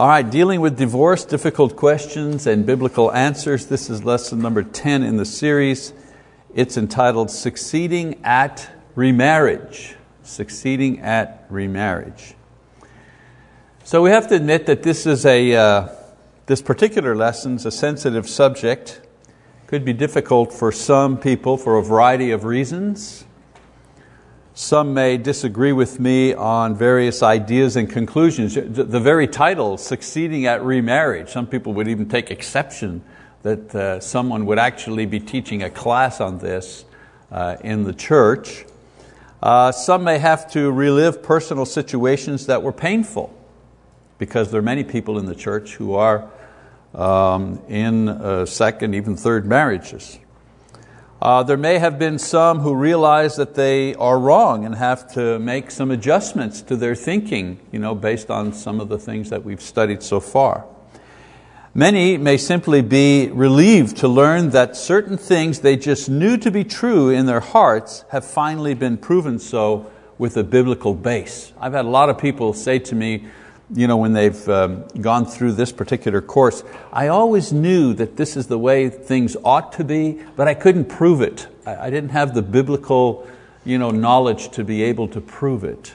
All 0.00 0.08
right, 0.08 0.30
dealing 0.30 0.62
with 0.62 0.78
divorce, 0.78 1.26
difficult 1.26 1.76
questions 1.76 2.46
and 2.46 2.64
biblical 2.64 3.12
answers. 3.12 3.66
This 3.66 3.90
is 3.90 4.02
lesson 4.02 4.38
number 4.38 4.62
10 4.62 5.02
in 5.02 5.18
the 5.18 5.26
series. 5.26 5.92
It's 6.54 6.78
entitled 6.78 7.30
Succeeding 7.30 8.18
at 8.24 8.70
Remarriage. 8.94 9.96
Succeeding 10.22 11.00
at 11.00 11.44
Remarriage. 11.50 12.34
So 13.84 14.00
we 14.00 14.08
have 14.08 14.26
to 14.28 14.36
admit 14.36 14.64
that 14.64 14.82
this 14.82 15.04
is 15.04 15.26
a, 15.26 15.54
uh, 15.54 15.88
this 16.46 16.62
particular 16.62 17.14
lesson 17.14 17.56
is 17.56 17.66
a 17.66 17.70
sensitive 17.70 18.26
subject. 18.26 19.02
Could 19.66 19.84
be 19.84 19.92
difficult 19.92 20.50
for 20.50 20.72
some 20.72 21.18
people 21.18 21.58
for 21.58 21.76
a 21.76 21.82
variety 21.82 22.30
of 22.30 22.44
reasons. 22.44 23.26
Some 24.60 24.92
may 24.92 25.16
disagree 25.16 25.72
with 25.72 25.98
me 25.98 26.34
on 26.34 26.76
various 26.76 27.22
ideas 27.22 27.76
and 27.76 27.88
conclusions. 27.88 28.56
The 28.56 29.00
very 29.00 29.26
title, 29.26 29.78
Succeeding 29.78 30.44
at 30.44 30.62
Remarriage, 30.62 31.30
some 31.30 31.46
people 31.46 31.72
would 31.72 31.88
even 31.88 32.10
take 32.10 32.30
exception 32.30 33.02
that 33.42 33.74
uh, 33.74 34.00
someone 34.00 34.44
would 34.44 34.58
actually 34.58 35.06
be 35.06 35.18
teaching 35.18 35.62
a 35.62 35.70
class 35.70 36.20
on 36.20 36.40
this 36.40 36.84
uh, 37.32 37.56
in 37.64 37.84
the 37.84 37.94
church. 37.94 38.66
Uh, 39.42 39.72
some 39.72 40.04
may 40.04 40.18
have 40.18 40.52
to 40.52 40.70
relive 40.70 41.22
personal 41.22 41.64
situations 41.64 42.44
that 42.44 42.62
were 42.62 42.70
painful 42.70 43.34
because 44.18 44.50
there 44.50 44.58
are 44.58 44.62
many 44.62 44.84
people 44.84 45.18
in 45.18 45.24
the 45.24 45.34
church 45.34 45.76
who 45.76 45.94
are 45.94 46.28
um, 46.94 47.62
in 47.66 48.10
uh, 48.10 48.44
second, 48.44 48.94
even 48.94 49.16
third 49.16 49.46
marriages. 49.46 50.18
Uh, 51.22 51.42
there 51.42 51.58
may 51.58 51.78
have 51.78 51.98
been 51.98 52.18
some 52.18 52.60
who 52.60 52.74
realize 52.74 53.36
that 53.36 53.54
they 53.54 53.94
are 53.96 54.18
wrong 54.18 54.64
and 54.64 54.74
have 54.76 55.12
to 55.12 55.38
make 55.38 55.70
some 55.70 55.90
adjustments 55.90 56.62
to 56.62 56.74
their 56.76 56.94
thinking 56.94 57.60
you 57.70 57.78
know, 57.78 57.94
based 57.94 58.30
on 58.30 58.54
some 58.54 58.80
of 58.80 58.88
the 58.88 58.98
things 58.98 59.28
that 59.28 59.44
we've 59.44 59.60
studied 59.60 60.02
so 60.02 60.18
far. 60.18 60.64
Many 61.74 62.16
may 62.16 62.38
simply 62.38 62.80
be 62.80 63.28
relieved 63.28 63.98
to 63.98 64.08
learn 64.08 64.50
that 64.50 64.76
certain 64.76 65.18
things 65.18 65.60
they 65.60 65.76
just 65.76 66.08
knew 66.08 66.38
to 66.38 66.50
be 66.50 66.64
true 66.64 67.10
in 67.10 67.26
their 67.26 67.40
hearts 67.40 68.06
have 68.08 68.24
finally 68.24 68.72
been 68.72 68.96
proven 68.96 69.38
so 69.38 69.90
with 70.16 70.38
a 70.38 70.42
biblical 70.42 70.94
base. 70.94 71.52
I've 71.60 71.74
had 71.74 71.84
a 71.84 71.88
lot 71.90 72.08
of 72.08 72.16
people 72.16 72.54
say 72.54 72.78
to 72.78 72.94
me, 72.94 73.26
you 73.72 73.86
know, 73.86 73.96
when 73.96 74.12
they've 74.12 74.48
um, 74.48 74.84
gone 75.00 75.26
through 75.26 75.52
this 75.52 75.72
particular 75.72 76.20
course, 76.20 76.64
I 76.92 77.08
always 77.08 77.52
knew 77.52 77.94
that 77.94 78.16
this 78.16 78.36
is 78.36 78.48
the 78.48 78.58
way 78.58 78.88
things 78.88 79.36
ought 79.44 79.72
to 79.74 79.84
be, 79.84 80.20
but 80.36 80.48
I 80.48 80.54
couldn't 80.54 80.86
prove 80.86 81.20
it. 81.20 81.46
I, 81.64 81.86
I 81.86 81.90
didn't 81.90 82.10
have 82.10 82.34
the 82.34 82.42
biblical 82.42 83.28
you 83.64 83.78
know, 83.78 83.90
knowledge 83.90 84.50
to 84.52 84.64
be 84.64 84.82
able 84.82 85.08
to 85.08 85.20
prove 85.20 85.64
it. 85.64 85.94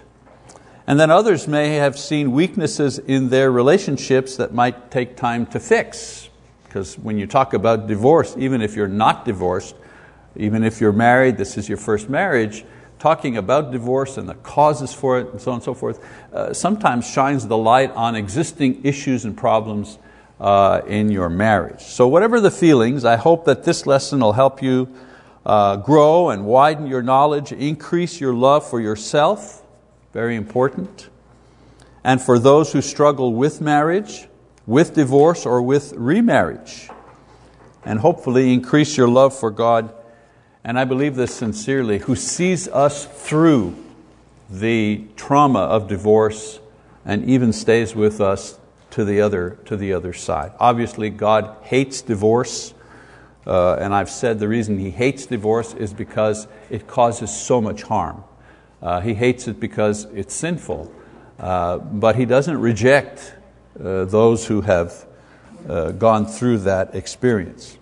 And 0.88 1.00
then 1.00 1.10
others 1.10 1.48
may 1.48 1.76
have 1.76 1.98
seen 1.98 2.32
weaknesses 2.32 3.00
in 3.00 3.30
their 3.30 3.52
relationships 3.52 4.38
that 4.38 4.54
might 4.54 4.92
take 4.92 5.18
time 5.18 5.48
to 5.48 5.60
fix. 5.60 6.30
Because 6.64 6.98
when 7.00 7.18
you 7.18 7.26
talk 7.26 7.54
about 7.54 7.88
divorce, 7.88 8.36
even 8.38 8.62
if 8.62 8.76
you're 8.76 8.88
not 8.88 9.26
divorced, 9.26 9.76
even 10.36 10.64
if 10.64 10.80
you're 10.80 10.92
married, 10.92 11.38
this 11.38 11.58
is 11.58 11.68
your 11.68 11.78
first 11.78 12.08
marriage, 12.08 12.66
talking 13.06 13.38
about 13.38 13.72
divorce 13.72 14.18
and 14.18 14.28
the 14.28 14.34
causes 14.34 14.92
for 14.92 15.20
it 15.20 15.28
and 15.32 15.40
so 15.40 15.52
on 15.52 15.58
and 15.58 15.64
so 15.64 15.76
forth, 15.76 16.04
uh, 16.34 16.52
sometimes 16.52 17.08
shines 17.08 17.46
the 17.48 17.56
light 17.56 17.92
on 17.92 18.16
existing 18.16 18.84
issues 18.84 19.26
and 19.26 19.38
problems 19.38 20.00
uh, 20.40 20.82
in 20.88 21.12
your 21.12 21.30
marriage. 21.30 21.82
So 21.82 22.08
whatever 22.08 22.40
the 22.40 22.50
feelings, 22.50 23.06
I 23.06 23.16
hope 23.16 23.46
that 23.46 23.64
this 23.64 23.86
lesson 23.86 24.22
will 24.22 24.34
help 24.34 24.64
you 24.64 24.92
uh, 25.46 25.76
grow 25.76 26.32
and 26.32 26.48
widen 26.48 26.88
your 26.88 27.04
knowledge, 27.04 27.52
increase 27.52 28.20
your 28.20 28.34
love 28.34 28.68
for 28.68 28.82
yourself, 28.82 29.62
very 30.12 30.36
important, 30.36 31.10
and 32.04 32.20
for 32.20 32.40
those 32.40 32.74
who 32.74 32.82
struggle 32.82 33.36
with 33.36 33.62
marriage, 33.62 34.28
with 34.66 34.96
divorce 34.96 35.46
or 35.46 35.62
with 35.62 35.94
remarriage, 35.94 36.90
and 37.86 38.00
hopefully 38.00 38.52
increase 38.52 38.98
your 38.98 39.08
love 39.08 39.38
for 39.38 39.52
God 39.52 39.94
and 40.66 40.80
I 40.80 40.84
believe 40.84 41.16
this 41.16 41.32
sincerely, 41.32 42.00
who 42.00 42.16
sees 42.16 42.68
us 42.68 43.06
through 43.06 43.76
the 44.50 45.04
trauma 45.16 45.60
of 45.60 45.88
divorce 45.88 46.60
and 47.06 47.24
even 47.30 47.54
stays 47.54 47.94
with 47.94 48.20
us 48.20 48.58
to 48.90 49.06
the 49.06 49.22
other, 49.22 49.60
to 49.66 49.78
the 49.78 49.94
other 49.94 50.12
side. 50.12 50.54
Obviously, 50.60 51.12
God 51.12 51.56
hates 51.62 52.02
divorce, 52.02 52.74
uh, 53.46 53.76
and 53.76 53.94
I've 53.94 54.10
said 54.10 54.40
the 54.40 54.48
reason 54.48 54.80
He 54.80 54.90
hates 54.90 55.28
divorce 55.28 55.76
is 55.76 55.94
because 55.94 56.48
it 56.72 56.88
causes 56.88 57.30
so 57.30 57.62
much 57.62 57.84
harm. 57.84 58.24
Uh, 58.82 59.02
he 59.02 59.14
hates 59.14 59.48
it 59.48 59.60
because 59.60 60.06
it's 60.06 60.34
sinful, 60.34 60.92
uh, 61.38 61.78
but 61.78 62.16
He 62.16 62.26
doesn't 62.26 62.60
reject 62.60 63.36
uh, 63.80 64.06
those 64.06 64.48
who 64.48 64.62
have 64.62 65.06
uh, 65.70 65.92
gone 65.92 66.26
through 66.26 66.60
that 66.60 66.96
experience. 66.96 67.78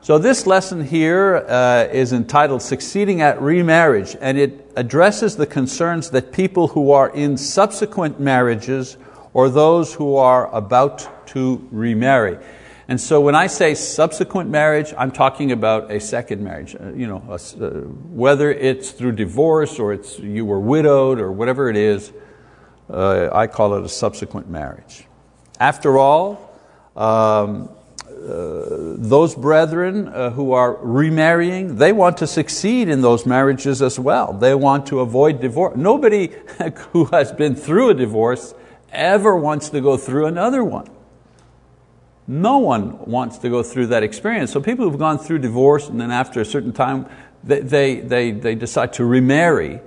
So 0.00 0.16
this 0.16 0.46
lesson 0.46 0.84
here 0.84 1.44
uh, 1.48 1.88
is 1.92 2.12
entitled 2.12 2.62
Succeeding 2.62 3.20
at 3.20 3.42
Remarriage, 3.42 4.16
and 4.20 4.38
it 4.38 4.70
addresses 4.76 5.36
the 5.36 5.46
concerns 5.46 6.10
that 6.10 6.32
people 6.32 6.68
who 6.68 6.92
are 6.92 7.10
in 7.10 7.36
subsequent 7.36 8.20
marriages 8.20 8.96
or 9.34 9.50
those 9.50 9.94
who 9.94 10.14
are 10.16 10.54
about 10.54 11.26
to 11.28 11.68
remarry. 11.72 12.38
And 12.86 12.98
so 12.98 13.20
when 13.20 13.34
I 13.34 13.48
say 13.48 13.74
subsequent 13.74 14.48
marriage, 14.48 14.94
I'm 14.96 15.10
talking 15.10 15.52
about 15.52 15.90
a 15.90 16.00
second 16.00 16.42
marriage. 16.42 16.74
Uh, 16.74 16.92
you 16.92 17.06
know, 17.06 17.22
uh, 17.28 17.38
whether 18.14 18.50
it's 18.50 18.92
through 18.92 19.12
divorce 19.12 19.78
or 19.78 19.92
it's 19.92 20.18
you 20.20 20.46
were 20.46 20.60
widowed 20.60 21.20
or 21.20 21.30
whatever 21.32 21.68
it 21.68 21.76
is, 21.76 22.12
uh, 22.88 23.28
I 23.32 23.48
call 23.48 23.74
it 23.74 23.84
a 23.84 23.88
subsequent 23.88 24.48
marriage. 24.48 25.04
After 25.60 25.98
all, 25.98 26.56
um, 26.96 27.68
uh, 28.08 28.77
those 29.00 29.36
brethren 29.36 30.08
uh, 30.08 30.30
who 30.30 30.52
are 30.52 30.76
remarrying, 30.82 31.76
they 31.76 31.92
want 31.92 32.16
to 32.18 32.26
succeed 32.26 32.88
in 32.88 33.00
those 33.00 33.24
marriages 33.24 33.80
as 33.80 33.98
well. 33.98 34.32
They 34.32 34.54
want 34.56 34.86
to 34.86 34.98
avoid 34.98 35.40
divorce. 35.40 35.76
Nobody 35.76 36.32
who 36.92 37.04
has 37.06 37.30
been 37.30 37.54
through 37.54 37.90
a 37.90 37.94
divorce 37.94 38.54
ever 38.92 39.36
wants 39.36 39.70
to 39.70 39.80
go 39.80 39.96
through 39.96 40.26
another 40.26 40.64
one. 40.64 40.88
No 42.26 42.58
one 42.58 43.06
wants 43.06 43.38
to 43.38 43.48
go 43.48 43.62
through 43.62 43.86
that 43.88 44.02
experience. 44.02 44.52
So 44.52 44.60
people 44.60 44.88
who've 44.88 44.98
gone 44.98 45.18
through 45.18 45.38
divorce 45.38 45.88
and 45.88 46.00
then 46.00 46.10
after 46.10 46.40
a 46.40 46.44
certain 46.44 46.72
time 46.72 47.06
they, 47.44 47.60
they, 47.60 48.00
they, 48.00 48.30
they 48.32 48.54
decide 48.56 48.94
to 48.94 49.04
remarry, 49.04 49.80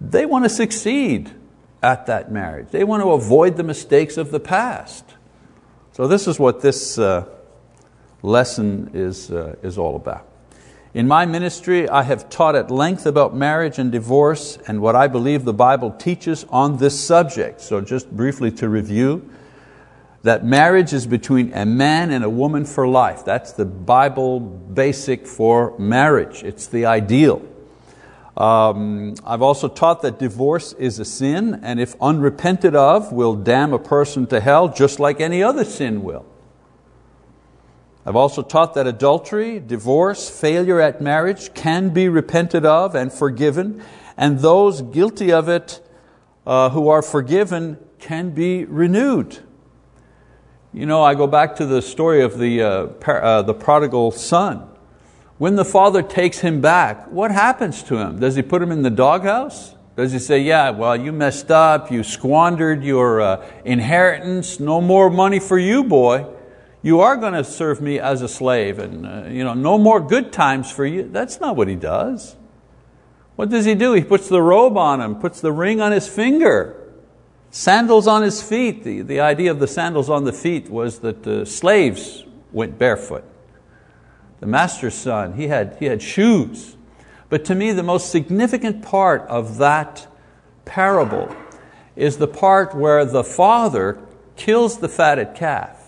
they 0.00 0.24
want 0.24 0.44
to 0.44 0.48
succeed 0.48 1.32
at 1.82 2.06
that 2.06 2.30
marriage. 2.30 2.68
They 2.70 2.84
want 2.84 3.02
to 3.02 3.10
avoid 3.10 3.56
the 3.56 3.64
mistakes 3.64 4.16
of 4.16 4.30
the 4.30 4.40
past. 4.40 5.04
So 5.94 6.06
this 6.06 6.28
is 6.28 6.38
what 6.38 6.60
this 6.62 6.96
uh, 6.96 7.26
lesson 8.22 8.90
is, 8.94 9.30
uh, 9.30 9.56
is 9.62 9.78
all 9.78 9.96
about. 9.96 10.28
In 10.94 11.08
my 11.08 11.24
ministry, 11.24 11.88
I 11.88 12.02
have 12.02 12.28
taught 12.28 12.54
at 12.54 12.70
length 12.70 13.06
about 13.06 13.34
marriage 13.34 13.78
and 13.78 13.90
divorce 13.90 14.58
and 14.66 14.82
what 14.82 14.94
I 14.94 15.08
believe 15.08 15.44
the 15.44 15.54
Bible 15.54 15.90
teaches 15.90 16.44
on 16.50 16.76
this 16.76 16.98
subject. 17.02 17.62
So, 17.62 17.80
just 17.80 18.14
briefly 18.14 18.50
to 18.52 18.68
review, 18.68 19.28
that 20.22 20.44
marriage 20.44 20.92
is 20.92 21.06
between 21.06 21.52
a 21.54 21.64
man 21.64 22.10
and 22.10 22.22
a 22.22 22.30
woman 22.30 22.66
for 22.66 22.86
life. 22.86 23.24
That's 23.24 23.52
the 23.52 23.64
Bible 23.64 24.38
basic 24.40 25.26
for 25.26 25.76
marriage, 25.78 26.42
it's 26.42 26.66
the 26.66 26.86
ideal. 26.86 27.42
Um, 28.36 29.14
I've 29.26 29.42
also 29.42 29.68
taught 29.68 30.02
that 30.02 30.18
divorce 30.18 30.72
is 30.74 30.98
a 30.98 31.04
sin, 31.04 31.60
and 31.62 31.78
if 31.78 31.94
unrepented 32.00 32.74
of, 32.74 33.12
will 33.12 33.34
damn 33.34 33.72
a 33.72 33.78
person 33.78 34.26
to 34.28 34.40
hell 34.40 34.68
just 34.68 34.98
like 34.98 35.20
any 35.20 35.42
other 35.42 35.64
sin 35.64 36.02
will. 36.02 36.24
I've 38.04 38.16
also 38.16 38.42
taught 38.42 38.74
that 38.74 38.88
adultery, 38.88 39.60
divorce, 39.60 40.28
failure 40.28 40.80
at 40.80 41.00
marriage 41.00 41.54
can 41.54 41.90
be 41.90 42.08
repented 42.08 42.66
of 42.66 42.96
and 42.96 43.12
forgiven, 43.12 43.82
and 44.16 44.40
those 44.40 44.82
guilty 44.82 45.30
of 45.30 45.48
it 45.48 45.80
uh, 46.44 46.70
who 46.70 46.88
are 46.88 47.00
forgiven 47.00 47.78
can 48.00 48.30
be 48.30 48.64
renewed. 48.64 49.38
You 50.72 50.86
know, 50.86 51.02
I 51.04 51.14
go 51.14 51.28
back 51.28 51.54
to 51.56 51.66
the 51.66 51.80
story 51.80 52.22
of 52.22 52.38
the, 52.38 52.62
uh, 52.62 52.86
par- 52.86 53.22
uh, 53.22 53.42
the 53.42 53.54
prodigal 53.54 54.10
son. 54.10 54.68
When 55.38 55.54
the 55.54 55.64
father 55.64 56.02
takes 56.02 56.38
him 56.38 56.60
back, 56.60 57.06
what 57.08 57.30
happens 57.30 57.84
to 57.84 57.98
him? 57.98 58.18
Does 58.18 58.34
he 58.34 58.42
put 58.42 58.62
him 58.62 58.72
in 58.72 58.82
the 58.82 58.90
doghouse? 58.90 59.76
Does 59.94 60.10
he 60.10 60.18
say, 60.18 60.40
yeah, 60.40 60.70
well, 60.70 60.96
you 60.96 61.12
messed 61.12 61.52
up, 61.52 61.92
you 61.92 62.02
squandered 62.02 62.82
your 62.82 63.20
uh, 63.20 63.46
inheritance, 63.64 64.58
no 64.58 64.80
more 64.80 65.08
money 65.08 65.38
for 65.38 65.58
you, 65.58 65.84
boy 65.84 66.26
you 66.82 67.00
are 67.00 67.16
going 67.16 67.32
to 67.32 67.44
serve 67.44 67.80
me 67.80 68.00
as 68.00 68.22
a 68.22 68.28
slave 68.28 68.78
and 68.78 69.06
uh, 69.06 69.24
you 69.28 69.44
know, 69.44 69.54
no 69.54 69.78
more 69.78 70.00
good 70.00 70.32
times 70.32 70.70
for 70.70 70.84
you. 70.84 71.08
That's 71.08 71.40
not 71.40 71.56
what 71.56 71.68
he 71.68 71.76
does. 71.76 72.36
What 73.36 73.48
does 73.48 73.64
he 73.64 73.74
do? 73.74 73.92
He 73.92 74.02
puts 74.02 74.28
the 74.28 74.42
robe 74.42 74.76
on 74.76 75.00
him, 75.00 75.16
puts 75.16 75.40
the 75.40 75.52
ring 75.52 75.80
on 75.80 75.92
his 75.92 76.08
finger, 76.08 76.76
sandals 77.50 78.06
on 78.06 78.22
his 78.22 78.42
feet. 78.42 78.82
The, 78.82 79.02
the 79.02 79.20
idea 79.20 79.50
of 79.50 79.60
the 79.60 79.68
sandals 79.68 80.10
on 80.10 80.24
the 80.24 80.32
feet 80.32 80.68
was 80.68 80.98
that 81.00 81.22
the 81.22 81.46
slaves 81.46 82.24
went 82.50 82.78
barefoot. 82.78 83.24
The 84.40 84.46
master's 84.46 84.94
son, 84.94 85.34
he 85.34 85.46
had, 85.46 85.76
he 85.78 85.86
had 85.86 86.02
shoes. 86.02 86.76
But 87.28 87.44
to 87.46 87.54
me, 87.54 87.72
the 87.72 87.84
most 87.84 88.10
significant 88.10 88.82
part 88.82 89.22
of 89.28 89.58
that 89.58 90.06
parable 90.64 91.34
is 91.94 92.18
the 92.18 92.28
part 92.28 92.74
where 92.74 93.04
the 93.04 93.24
father 93.24 94.00
kills 94.36 94.78
the 94.78 94.88
fatted 94.88 95.34
calf 95.34 95.81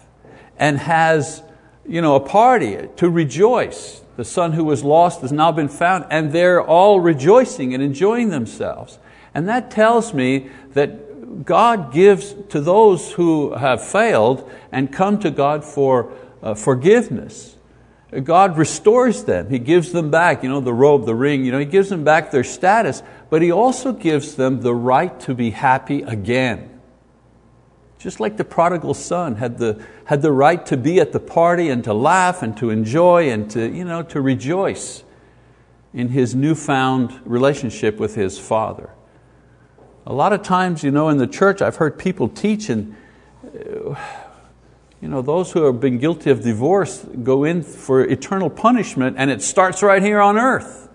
and 0.59 0.79
has 0.79 1.43
you 1.87 2.01
know, 2.01 2.15
a 2.15 2.21
party 2.21 2.89
to 2.97 3.11
rejoice. 3.11 4.03
The 4.17 4.25
son 4.25 4.53
who 4.53 4.65
was 4.65 4.85
lost 4.85 5.21
has 5.23 5.33
now 5.33 5.53
been 5.53 5.69
found, 5.69 6.06
and 6.11 6.33
they're 6.33 6.62
all 6.62 7.01
rejoicing 7.01 7.75
and 7.75 7.83
enjoying 7.83 8.31
themselves. 8.31 8.99
And 9.35 9.49
that 9.49 9.71
tells 9.71 10.15
me 10.15 10.51
that 10.73 11.45
God 11.45 11.93
gives 11.93 12.35
to 12.51 12.61
those 12.61 13.12
who 13.12 13.55
have 13.55 13.85
failed 13.85 14.49
and 14.71 14.93
come 14.93 15.19
to 15.21 15.31
God 15.31 15.65
for 15.65 16.12
uh, 16.43 16.55
forgiveness. 16.55 17.56
God 18.23 18.56
restores 18.56 19.25
them. 19.25 19.51
He 19.51 19.59
gives 19.59 19.91
them 19.91 20.11
back, 20.11 20.45
you 20.45 20.49
know, 20.49 20.61
the 20.61 20.73
robe, 20.73 21.05
the 21.05 21.15
ring, 21.17 21.45
you 21.45 21.51
know, 21.51 21.59
He 21.59 21.65
gives 21.65 21.89
them 21.89 22.05
back 22.05 22.31
their 22.31 22.45
status, 22.45 23.03
but 23.29 23.43
He 23.43 23.51
also 23.51 23.93
gives 23.93 24.37
them 24.37 24.61
the 24.61 24.75
right 24.75 25.19
to 25.21 25.35
be 25.35 25.51
happy 25.51 26.03
again. 26.03 26.71
Just 28.05 28.21
like 28.21 28.37
the 28.37 28.45
prodigal 28.45 28.93
son 28.93 29.37
had 29.37 29.56
the, 29.56 29.83
had 30.05 30.21
the 30.21 30.31
right 30.31 30.67
to 30.67 30.77
be 30.77 31.01
at 31.01 31.12
the 31.12 31.19
party 31.19 31.71
and 31.71 31.83
to 31.85 31.95
laugh 31.95 32.43
and 32.43 32.55
to 32.59 32.69
enjoy 32.69 33.31
and 33.31 33.51
to, 33.53 33.67
you 33.67 33.83
know, 33.83 34.03
to 34.03 34.21
rejoice 34.21 35.03
in 35.95 36.11
his 36.11 36.35
newfound 36.35 37.19
relationship 37.25 37.97
with 37.97 38.15
his 38.15 38.39
father. 38.39 38.91
A 40.05 40.12
lot 40.12 40.35
of 40.35 40.43
times, 40.43 40.85
you 40.85 40.91
know, 40.91 41.09
in 41.09 41.17
the 41.17 41.27
church, 41.27 41.62
I've 41.62 41.77
heard 41.77 41.99
people 41.99 42.29
teach, 42.29 42.69
and 42.69 42.95
uh, 43.43 43.99
you 45.01 45.09
know, 45.09 45.23
those 45.23 45.53
who 45.53 45.65
have 45.65 45.81
been 45.81 45.97
guilty 45.97 46.29
of 46.29 46.43
divorce 46.43 47.06
go 47.23 47.45
in 47.45 47.62
for 47.62 48.03
eternal 48.03 48.51
punishment, 48.51 49.17
and 49.19 49.31
it 49.31 49.41
starts 49.41 49.83
right 49.83 50.03
here 50.03 50.21
on 50.21 50.37
earth. 50.37 50.91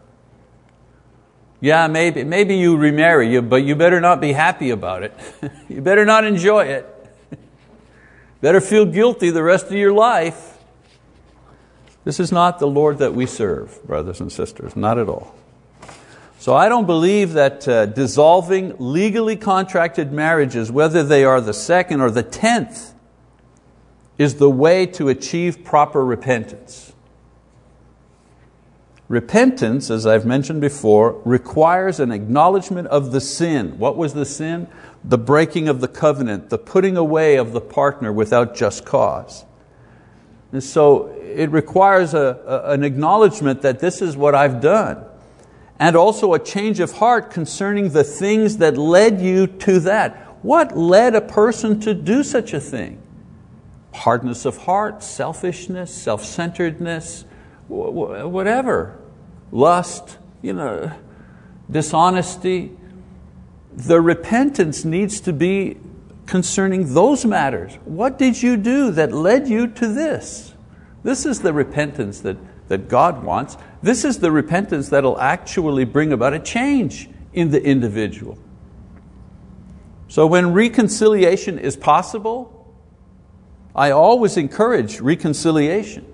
Yeah, 1.59 1.87
maybe, 1.87 2.23
maybe 2.23 2.55
you 2.55 2.77
remarry, 2.77 3.41
but 3.41 3.63
you 3.63 3.75
better 3.75 3.99
not 3.99 4.21
be 4.21 4.31
happy 4.31 4.69
about 4.69 5.01
it. 5.01 5.19
you 5.67 5.81
better 5.81 6.05
not 6.05 6.23
enjoy 6.23 6.65
it. 6.65 6.97
Better 8.41 8.61
feel 8.61 8.85
guilty 8.85 9.31
the 9.31 9.43
rest 9.43 9.67
of 9.67 9.73
your 9.73 9.93
life. 9.93 10.57
This 12.05 12.19
is 12.19 12.31
not 12.31 12.59
the 12.59 12.67
Lord 12.67 12.99
that 12.99 13.13
we 13.13 13.25
serve, 13.25 13.83
brothers 13.85 14.21
and 14.21 14.31
sisters, 14.31 14.75
not 14.75 14.97
at 14.97 15.09
all. 15.09 15.35
So 16.39 16.55
I 16.55 16.69
don't 16.69 16.85
believe 16.85 17.33
that 17.33 17.67
uh, 17.67 17.85
dissolving 17.85 18.75
legally 18.79 19.35
contracted 19.35 20.13
marriages, 20.13 20.71
whether 20.71 21.03
they 21.03 21.25
are 21.25 21.41
the 21.41 21.53
second 21.53 21.99
or 21.99 22.09
the 22.09 22.23
tenth, 22.23 22.93
is 24.17 24.35
the 24.35 24.49
way 24.49 24.85
to 24.85 25.09
achieve 25.09 25.65
proper 25.65 26.03
repentance. 26.03 26.93
Repentance, 29.09 29.89
as 29.89 30.05
I've 30.05 30.25
mentioned 30.25 30.61
before, 30.61 31.19
requires 31.25 31.99
an 31.99 32.11
acknowledgement 32.11 32.87
of 32.87 33.11
the 33.11 33.19
sin. 33.19 33.77
What 33.79 33.97
was 33.97 34.13
the 34.13 34.25
sin? 34.25 34.67
The 35.03 35.17
breaking 35.17 35.69
of 35.69 35.81
the 35.81 35.87
covenant, 35.87 36.49
the 36.49 36.57
putting 36.57 36.97
away 36.97 37.37
of 37.37 37.53
the 37.53 37.61
partner 37.61 38.11
without 38.11 38.55
just 38.55 38.85
cause. 38.85 39.45
And 40.51 40.63
so 40.63 41.07
it 41.21 41.49
requires 41.51 42.13
a, 42.13 42.39
a, 42.45 42.71
an 42.71 42.83
acknowledgement 42.83 43.61
that 43.61 43.79
this 43.79 44.01
is 44.01 44.17
what 44.17 44.35
I've 44.35 44.61
done, 44.61 45.05
and 45.79 45.95
also 45.95 46.33
a 46.33 46.39
change 46.39 46.79
of 46.79 46.93
heart 46.93 47.31
concerning 47.31 47.89
the 47.89 48.03
things 48.03 48.57
that 48.57 48.77
led 48.77 49.21
you 49.21 49.47
to 49.47 49.79
that. 49.81 50.17
What 50.41 50.77
led 50.77 51.15
a 51.15 51.21
person 51.21 51.79
to 51.81 51.93
do 51.93 52.23
such 52.23 52.53
a 52.53 52.59
thing? 52.59 53.01
Hardness 53.93 54.45
of 54.45 54.57
heart, 54.57 55.03
selfishness, 55.03 55.93
self 55.93 56.25
centeredness, 56.25 57.25
whatever, 57.67 58.99
lust, 59.51 60.17
you 60.41 60.53
know, 60.53 60.91
dishonesty 61.69 62.75
the 63.71 64.01
repentance 64.01 64.83
needs 64.83 65.19
to 65.21 65.33
be 65.33 65.77
concerning 66.25 66.93
those 66.93 67.25
matters. 67.25 67.73
What 67.85 68.17
did 68.17 68.41
you 68.41 68.57
do 68.57 68.91
that 68.91 69.11
led 69.11 69.47
you 69.47 69.67
to 69.67 69.87
this? 69.87 70.53
This 71.03 71.25
is 71.25 71.41
the 71.41 71.53
repentance 71.53 72.21
that, 72.21 72.37
that 72.67 72.87
God 72.87 73.23
wants. 73.23 73.57
This 73.81 74.03
is 74.05 74.19
the 74.19 74.31
repentance 74.31 74.89
that 74.89 75.03
will 75.03 75.19
actually 75.19 75.85
bring 75.85 76.13
about 76.13 76.33
a 76.33 76.39
change 76.39 77.09
in 77.33 77.51
the 77.51 77.63
individual. 77.63 78.37
So 80.07 80.25
when 80.27 80.53
reconciliation 80.53 81.59
is 81.59 81.77
possible, 81.77 82.55
I 83.75 83.91
always 83.91 84.37
encourage 84.37 84.99
reconciliation. 84.99 86.05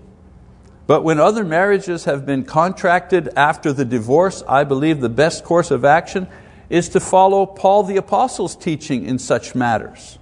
But 0.87 1.03
when 1.03 1.19
other 1.19 1.43
marriages 1.43 2.05
have 2.05 2.25
been 2.25 2.43
contracted 2.43 3.29
after 3.35 3.73
the 3.73 3.85
divorce, 3.85 4.43
I 4.47 4.63
believe 4.65 4.99
the 4.99 5.09
best 5.09 5.43
course 5.43 5.71
of 5.71 5.83
action 5.83 6.27
is 6.69 6.89
to 6.89 6.99
follow 6.99 7.45
Paul 7.45 7.83
the 7.83 7.97
Apostle's 7.97 8.55
teaching 8.55 9.05
in 9.05 9.19
such 9.19 9.55
matters. 9.55 10.17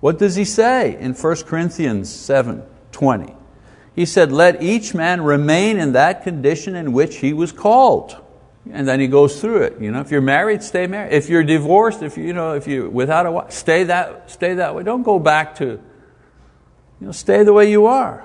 What 0.00 0.18
does 0.18 0.36
he 0.36 0.44
say 0.44 0.96
in 0.98 1.14
1 1.14 1.36
Corinthians 1.44 2.08
7 2.10 2.62
20? 2.92 3.34
He 3.94 4.06
said, 4.06 4.32
Let 4.32 4.62
each 4.62 4.94
man 4.94 5.22
remain 5.22 5.78
in 5.78 5.92
that 5.92 6.22
condition 6.22 6.74
in 6.74 6.92
which 6.92 7.16
he 7.16 7.32
was 7.32 7.52
called. 7.52 8.16
And 8.72 8.86
then 8.86 9.00
he 9.00 9.08
goes 9.08 9.40
through 9.40 9.62
it. 9.62 9.80
You 9.80 9.90
know, 9.90 10.00
if 10.00 10.10
you're 10.10 10.20
married, 10.20 10.62
stay 10.62 10.86
married. 10.86 11.12
If 11.12 11.28
you're 11.28 11.42
divorced, 11.42 12.02
if 12.02 12.16
you, 12.16 12.32
know, 12.32 12.54
if 12.54 12.66
you 12.66 12.88
without 12.88 13.26
a 13.26 13.32
wife, 13.32 13.50
stay 13.50 13.84
that, 13.84 14.30
stay 14.30 14.54
that 14.54 14.74
way. 14.74 14.82
Don't 14.82 15.02
go 15.02 15.18
back 15.18 15.56
to, 15.56 15.64
you 15.64 15.80
know, 17.00 17.12
stay 17.12 17.42
the 17.42 17.52
way 17.52 17.70
you 17.70 17.86
are. 17.86 18.24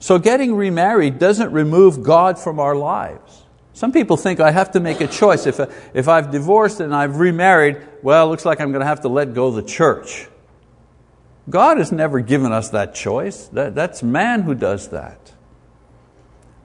So 0.00 0.18
getting 0.18 0.54
remarried 0.54 1.18
doesn't 1.18 1.52
remove 1.52 2.02
God 2.02 2.38
from 2.38 2.58
our 2.58 2.74
lives. 2.74 3.44
Some 3.80 3.92
people 3.92 4.18
think 4.18 4.40
I 4.40 4.50
have 4.50 4.72
to 4.72 4.80
make 4.80 5.00
a 5.00 5.06
choice. 5.06 5.46
If, 5.46 5.58
if 5.94 6.06
I've 6.06 6.30
divorced 6.30 6.80
and 6.80 6.94
I've 6.94 7.18
remarried, 7.18 7.80
well, 8.02 8.26
it 8.26 8.28
looks 8.28 8.44
like 8.44 8.60
I'm 8.60 8.72
going 8.72 8.82
to 8.82 8.86
have 8.86 9.00
to 9.00 9.08
let 9.08 9.32
go 9.32 9.50
the 9.50 9.62
church. 9.62 10.28
God 11.48 11.78
has 11.78 11.90
never 11.90 12.20
given 12.20 12.52
us 12.52 12.68
that 12.68 12.94
choice. 12.94 13.46
That, 13.46 13.74
that's 13.74 14.02
man 14.02 14.42
who 14.42 14.54
does 14.54 14.88
that. 14.88 15.32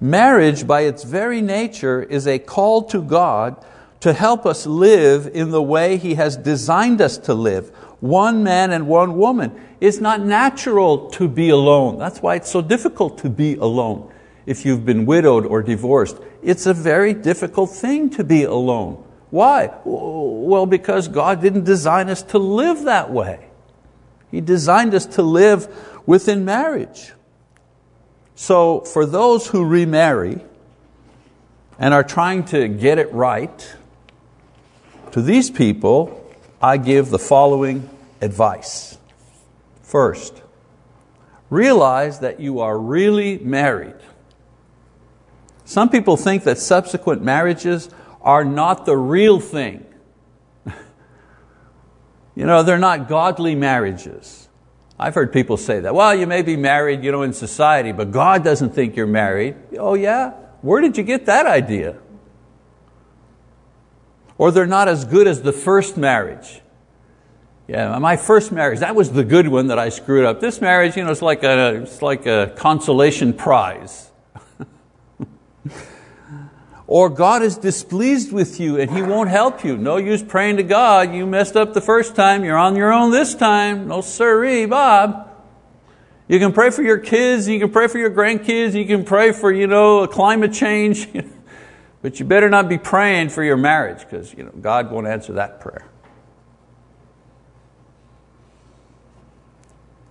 Marriage, 0.02 0.68
by 0.68 0.82
its 0.82 1.06
very 1.06 1.40
nature, 1.40 2.04
is 2.04 2.28
a 2.28 2.38
call 2.38 2.84
to 2.90 3.02
God 3.02 3.64
to 4.02 4.12
help 4.12 4.46
us 4.46 4.66
live 4.66 5.26
in 5.26 5.52
the 5.52 5.64
way 5.64 5.96
He 5.96 6.16
has 6.16 6.36
designed 6.36 7.00
us 7.00 7.18
to 7.20 7.34
live. 7.34 7.70
One 8.02 8.44
man 8.44 8.74
and 8.74 8.90
one 8.90 9.16
woman. 9.16 9.58
It's 9.80 10.02
not 10.02 10.20
natural 10.20 11.10
to 11.12 11.30
be 11.30 11.48
alone. 11.48 11.98
That's 11.98 12.22
why 12.22 12.36
it's 12.36 12.52
so 12.52 12.62
difficult 12.62 13.20
to 13.20 13.30
be 13.30 13.56
alone 13.56 14.12
if 14.46 14.66
you've 14.66 14.86
been 14.86 15.06
widowed 15.06 15.46
or 15.46 15.64
divorced. 15.64 16.18
It's 16.46 16.68
a 16.68 16.76
very 16.76 17.16
difficult 17.16 17.72
thing 17.72 18.12
to 18.12 18.24
be 18.24 18.44
alone. 18.44 19.04
Why? 19.32 19.74
Well, 19.84 20.68
because 20.68 21.08
God 21.08 21.42
didn't 21.42 21.64
design 21.64 22.08
us 22.08 22.22
to 22.22 22.38
live 22.38 22.84
that 22.84 23.12
way. 23.12 23.48
He 24.30 24.42
designed 24.42 24.94
us 24.94 25.08
to 25.08 25.24
live 25.24 25.68
within 26.06 26.46
marriage. 26.46 27.14
So, 28.36 28.82
for 28.82 29.08
those 29.08 29.48
who 29.48 29.66
remarry 29.66 30.40
and 31.80 31.96
are 31.96 32.04
trying 32.04 32.44
to 32.46 32.68
get 32.68 33.00
it 33.00 33.12
right, 33.12 33.76
to 35.14 35.24
these 35.24 35.50
people, 35.50 36.30
I 36.62 36.78
give 36.78 37.10
the 37.10 37.18
following 37.18 37.90
advice. 38.22 39.00
First, 39.82 40.44
realize 41.50 42.20
that 42.20 42.40
you 42.40 42.60
are 42.60 42.78
really 42.78 43.40
married. 43.40 43.96
Some 45.66 45.90
people 45.90 46.16
think 46.16 46.44
that 46.44 46.60
subsequent 46.60 47.24
marriages 47.24 47.90
are 48.22 48.46
not 48.46 48.86
the 48.86 48.96
real 48.96 49.40
thing. 49.40 49.86
you 52.36 52.46
know, 52.46 52.64
they're 52.64 52.78
not 52.78 53.10
godly 53.10 53.56
marriages. 53.56 54.48
I've 54.98 55.16
heard 55.16 55.34
people 55.34 55.58
say 55.58 55.82
that. 55.82 55.94
Well, 55.94 56.16
you 56.16 56.28
may 56.28 56.44
be 56.44 56.56
married 56.56 57.04
you 57.04 57.12
know, 57.12 57.24
in 57.24 57.34
society, 57.34 57.92
but 57.92 58.12
God 58.12 58.44
doesn't 58.44 58.74
think 58.74 58.96
you're 58.96 59.08
married. 59.08 59.56
Oh, 59.78 59.96
yeah? 59.96 60.32
Where 60.62 60.82
did 60.82 60.98
you 60.98 61.04
get 61.04 61.26
that 61.26 61.48
idea? 61.48 61.98
Or 64.38 64.52
they're 64.52 64.66
not 64.66 64.88
as 64.88 65.04
good 65.04 65.28
as 65.28 65.42
the 65.42 65.52
first 65.52 65.98
marriage. 65.98 66.62
Yeah, 67.68 67.98
my 67.98 68.16
first 68.16 68.52
marriage, 68.52 68.80
that 68.80 68.96
was 68.96 69.12
the 69.12 69.24
good 69.24 69.48
one 69.48 69.68
that 69.68 69.80
I 69.80 69.90
screwed 69.90 70.26
up. 70.26 70.40
This 70.40 70.62
marriage, 70.62 70.96
you 70.96 71.04
know, 71.04 71.12
it's 71.12 71.24
like 71.24 71.44
a, 71.44 71.82
it's 71.82 72.02
like 72.02 72.28
a 72.28 72.54
consolation 72.56 73.34
prize. 73.34 74.12
Or 76.88 77.10
God 77.10 77.42
is 77.42 77.58
displeased 77.58 78.32
with 78.32 78.60
you 78.60 78.80
and 78.80 78.92
He 78.92 79.02
won't 79.02 79.30
help 79.30 79.64
you. 79.64 79.76
No 79.78 79.98
use 79.98 80.22
praying 80.22 80.58
to 80.58 80.64
God. 80.64 81.14
You 81.14 81.26
messed 81.26 81.56
up 81.56 81.74
the 81.74 81.82
first 81.82 82.16
time, 82.16 82.44
you're 82.44 82.58
on 82.58 82.76
your 82.76 82.94
own 82.94 83.12
this 83.12 83.34
time. 83.34 83.88
No 83.88 84.02
siree, 84.02 84.66
Bob. 84.66 85.32
You 86.28 86.40
can 86.40 86.54
pray 86.54 86.72
for 86.72 86.82
your 86.82 86.98
kids, 86.98 87.48
you 87.48 87.60
can 87.60 87.72
pray 87.72 87.88
for 87.88 88.00
your 88.00 88.10
grandkids, 88.10 88.74
you 88.74 88.86
can 88.86 89.04
pray 89.04 89.32
for 89.32 89.52
you 89.52 89.68
know, 89.68 90.02
a 90.04 90.08
climate 90.08 90.54
change, 90.54 91.08
but 92.02 92.20
you 92.20 92.26
better 92.26 92.50
not 92.50 92.68
be 92.68 92.80
praying 92.80 93.30
for 93.30 93.44
your 93.44 93.58
marriage 93.58 94.00
because 94.00 94.34
you 94.34 94.44
know, 94.44 94.52
God 94.60 94.92
won't 94.92 95.08
answer 95.08 95.34
that 95.34 95.60
prayer. 95.60 95.88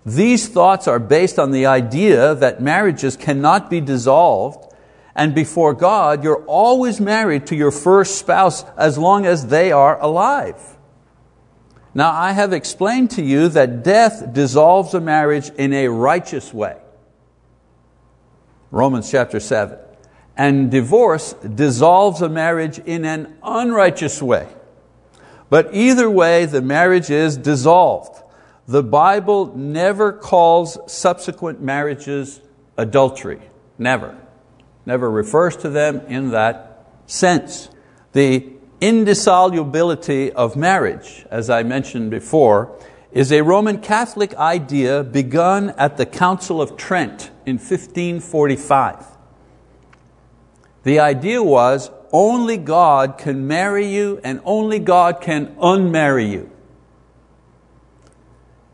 These 0.06 0.48
thoughts 0.48 0.86
are 0.86 0.98
based 0.98 1.38
on 1.38 1.50
the 1.50 1.66
idea 1.66 2.34
that 2.34 2.60
marriages 2.60 3.16
cannot 3.16 3.70
be 3.70 3.80
dissolved 3.80 4.73
and 5.14 5.34
before 5.34 5.74
God, 5.74 6.24
you're 6.24 6.44
always 6.46 7.00
married 7.00 7.46
to 7.46 7.56
your 7.56 7.70
first 7.70 8.18
spouse 8.18 8.64
as 8.76 8.98
long 8.98 9.26
as 9.26 9.46
they 9.46 9.70
are 9.70 10.00
alive. 10.00 10.76
Now 11.94 12.10
I 12.10 12.32
have 12.32 12.52
explained 12.52 13.12
to 13.12 13.22
you 13.22 13.48
that 13.50 13.84
death 13.84 14.32
dissolves 14.32 14.94
a 14.94 15.00
marriage 15.00 15.50
in 15.50 15.72
a 15.72 15.88
righteous 15.88 16.52
way. 16.52 16.76
Romans 18.72 19.08
chapter 19.08 19.38
7. 19.38 19.78
And 20.36 20.68
divorce 20.68 21.34
dissolves 21.34 22.20
a 22.20 22.28
marriage 22.28 22.80
in 22.80 23.04
an 23.04 23.36
unrighteous 23.44 24.20
way. 24.20 24.48
But 25.48 25.72
either 25.72 26.10
way, 26.10 26.46
the 26.46 26.60
marriage 26.60 27.08
is 27.08 27.36
dissolved. 27.36 28.20
The 28.66 28.82
Bible 28.82 29.56
never 29.56 30.12
calls 30.12 30.76
subsequent 30.92 31.60
marriages 31.60 32.40
adultery. 32.76 33.40
Never. 33.78 34.18
Never 34.86 35.10
refers 35.10 35.56
to 35.58 35.70
them 35.70 36.00
in 36.08 36.30
that 36.30 36.86
sense. 37.06 37.68
The 38.12 38.52
indissolubility 38.80 40.32
of 40.32 40.56
marriage, 40.56 41.26
as 41.30 41.48
I 41.48 41.62
mentioned 41.62 42.10
before, 42.10 42.78
is 43.12 43.32
a 43.32 43.42
Roman 43.42 43.78
Catholic 43.78 44.34
idea 44.34 45.04
begun 45.04 45.70
at 45.70 45.96
the 45.96 46.04
Council 46.04 46.60
of 46.60 46.76
Trent 46.76 47.30
in 47.46 47.56
1545. 47.56 49.06
The 50.82 50.98
idea 51.00 51.42
was 51.42 51.90
only 52.12 52.56
God 52.56 53.16
can 53.16 53.46
marry 53.46 53.86
you 53.86 54.20
and 54.22 54.40
only 54.44 54.78
God 54.78 55.20
can 55.20 55.54
unmarry 55.56 56.30
you. 56.30 56.50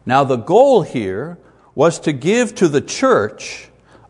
Now 0.04 0.24
the 0.24 0.36
goal 0.36 0.82
here 0.82 1.38
was 1.74 2.00
to 2.00 2.12
give 2.12 2.54
to 2.56 2.68
the 2.68 2.80
church 2.80 3.68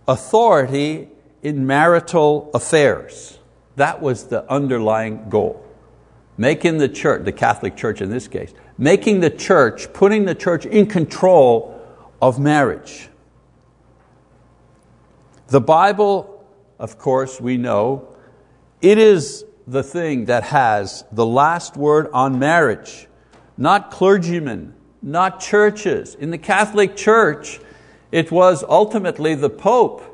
authority 0.08 1.08
in 1.42 1.66
marital 1.66 2.50
affairs. 2.54 3.38
That 3.76 4.02
was 4.02 4.24
the 4.24 4.50
underlying 4.50 5.28
goal. 5.28 5.64
Making 6.36 6.78
the 6.78 6.88
church, 6.88 7.24
the 7.24 7.32
Catholic 7.32 7.76
Church 7.76 8.00
in 8.00 8.10
this 8.10 8.28
case, 8.28 8.52
making 8.78 9.20
the 9.20 9.30
church, 9.30 9.92
putting 9.92 10.24
the 10.24 10.34
church 10.34 10.64
in 10.66 10.86
control 10.86 11.80
of 12.20 12.38
marriage. 12.38 13.08
The 15.48 15.60
Bible, 15.60 16.44
of 16.78 16.98
course, 16.98 17.40
we 17.40 17.56
know, 17.56 18.08
it 18.80 18.98
is 18.98 19.44
the 19.66 19.82
thing 19.82 20.26
that 20.26 20.44
has 20.44 21.04
the 21.12 21.26
last 21.26 21.76
word 21.76 22.08
on 22.12 22.38
marriage, 22.38 23.06
not 23.56 23.90
clergymen, 23.90 24.74
not 25.02 25.40
churches. 25.40 26.14
In 26.14 26.30
the 26.30 26.38
Catholic 26.38 26.96
Church, 26.96 27.60
it 28.10 28.30
was 28.30 28.64
ultimately 28.68 29.34
the 29.34 29.50
Pope 29.50 30.09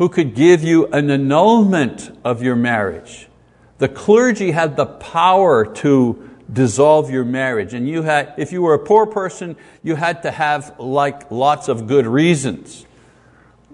who 0.00 0.08
could 0.08 0.34
give 0.34 0.64
you 0.64 0.86
an 0.86 1.10
annulment 1.10 2.10
of 2.24 2.42
your 2.42 2.56
marriage. 2.56 3.28
The 3.76 3.86
clergy 3.86 4.52
had 4.52 4.74
the 4.74 4.86
power 4.86 5.66
to 5.74 6.30
dissolve 6.50 7.10
your 7.10 7.26
marriage. 7.26 7.74
And 7.74 7.86
you 7.86 8.00
had, 8.00 8.32
if 8.38 8.50
you 8.50 8.62
were 8.62 8.72
a 8.72 8.78
poor 8.78 9.04
person, 9.04 9.56
you 9.82 9.96
had 9.96 10.22
to 10.22 10.30
have 10.30 10.74
like 10.80 11.30
lots 11.30 11.68
of 11.68 11.86
good 11.86 12.06
reasons. 12.06 12.86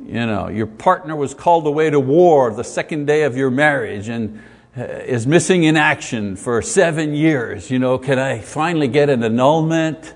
You 0.05 0.27
know, 0.27 0.49
your 0.49 0.67
partner 0.67 1.15
was 1.15 1.33
called 1.33 1.65
away 1.65 1.91
to 1.91 2.01
war 2.01 2.53
the 2.53 2.65
second 2.65 3.07
day 3.07 3.23
of 3.23 3.37
your 3.37 3.53
marriage 3.53 4.09
and 4.09 4.43
uh, 4.77 4.83
is 4.83 5.29
missing 5.29 5.63
in 5.63 5.77
action 5.77 6.35
for 6.35 6.61
seven 6.61 7.15
years. 7.15 7.71
You 7.71 7.79
know, 7.79 7.99
can 7.99 8.19
I 8.19 8.41
finally 8.41 8.89
get 8.89 9.11
an 9.11 9.23
annulment 9.23 10.13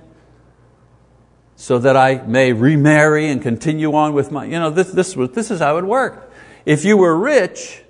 so 1.61 1.79
that 1.79 1.95
I 1.95 2.23
may 2.23 2.55
remarry 2.55 3.29
and 3.29 3.43
continue 3.43 3.95
on 3.95 4.15
with 4.15 4.33
my, 4.33 4.47
you 4.47 4.53
know, 4.53 4.71
this, 4.71 4.93
this, 4.93 5.15
was, 5.15 5.33
this 5.33 5.51
is 5.51 5.61
how 5.61 5.77
it 5.77 5.85
worked. 5.85 6.33
If 6.65 6.87
you 6.87 6.97
were 6.97 7.15
rich, 7.15 7.83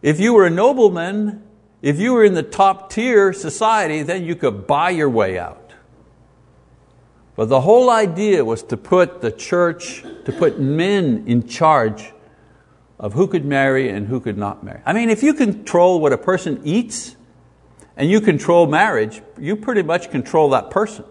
if 0.00 0.18
you 0.18 0.32
were 0.32 0.46
a 0.46 0.50
nobleman, 0.50 1.42
if 1.82 2.00
you 2.00 2.14
were 2.14 2.24
in 2.24 2.32
the 2.32 2.42
top 2.42 2.90
tier 2.90 3.34
society, 3.34 4.02
then 4.02 4.24
you 4.24 4.34
could 4.34 4.66
buy 4.66 4.88
your 4.88 5.10
way 5.10 5.38
out. 5.38 5.74
But 7.36 7.50
the 7.50 7.60
whole 7.60 7.90
idea 7.90 8.42
was 8.42 8.62
to 8.62 8.78
put 8.78 9.20
the 9.20 9.32
church, 9.32 10.02
to 10.24 10.32
put 10.32 10.58
men 10.58 11.24
in 11.26 11.46
charge 11.46 12.14
of 12.98 13.12
who 13.12 13.26
could 13.26 13.44
marry 13.44 13.90
and 13.90 14.06
who 14.06 14.18
could 14.18 14.38
not 14.38 14.64
marry. 14.64 14.80
I 14.86 14.94
mean, 14.94 15.10
if 15.10 15.22
you 15.22 15.34
control 15.34 16.00
what 16.00 16.14
a 16.14 16.18
person 16.18 16.62
eats 16.64 17.16
and 17.98 18.08
you 18.08 18.22
control 18.22 18.66
marriage, 18.66 19.20
you 19.38 19.56
pretty 19.56 19.82
much 19.82 20.10
control 20.10 20.48
that 20.50 20.70
person. 20.70 21.04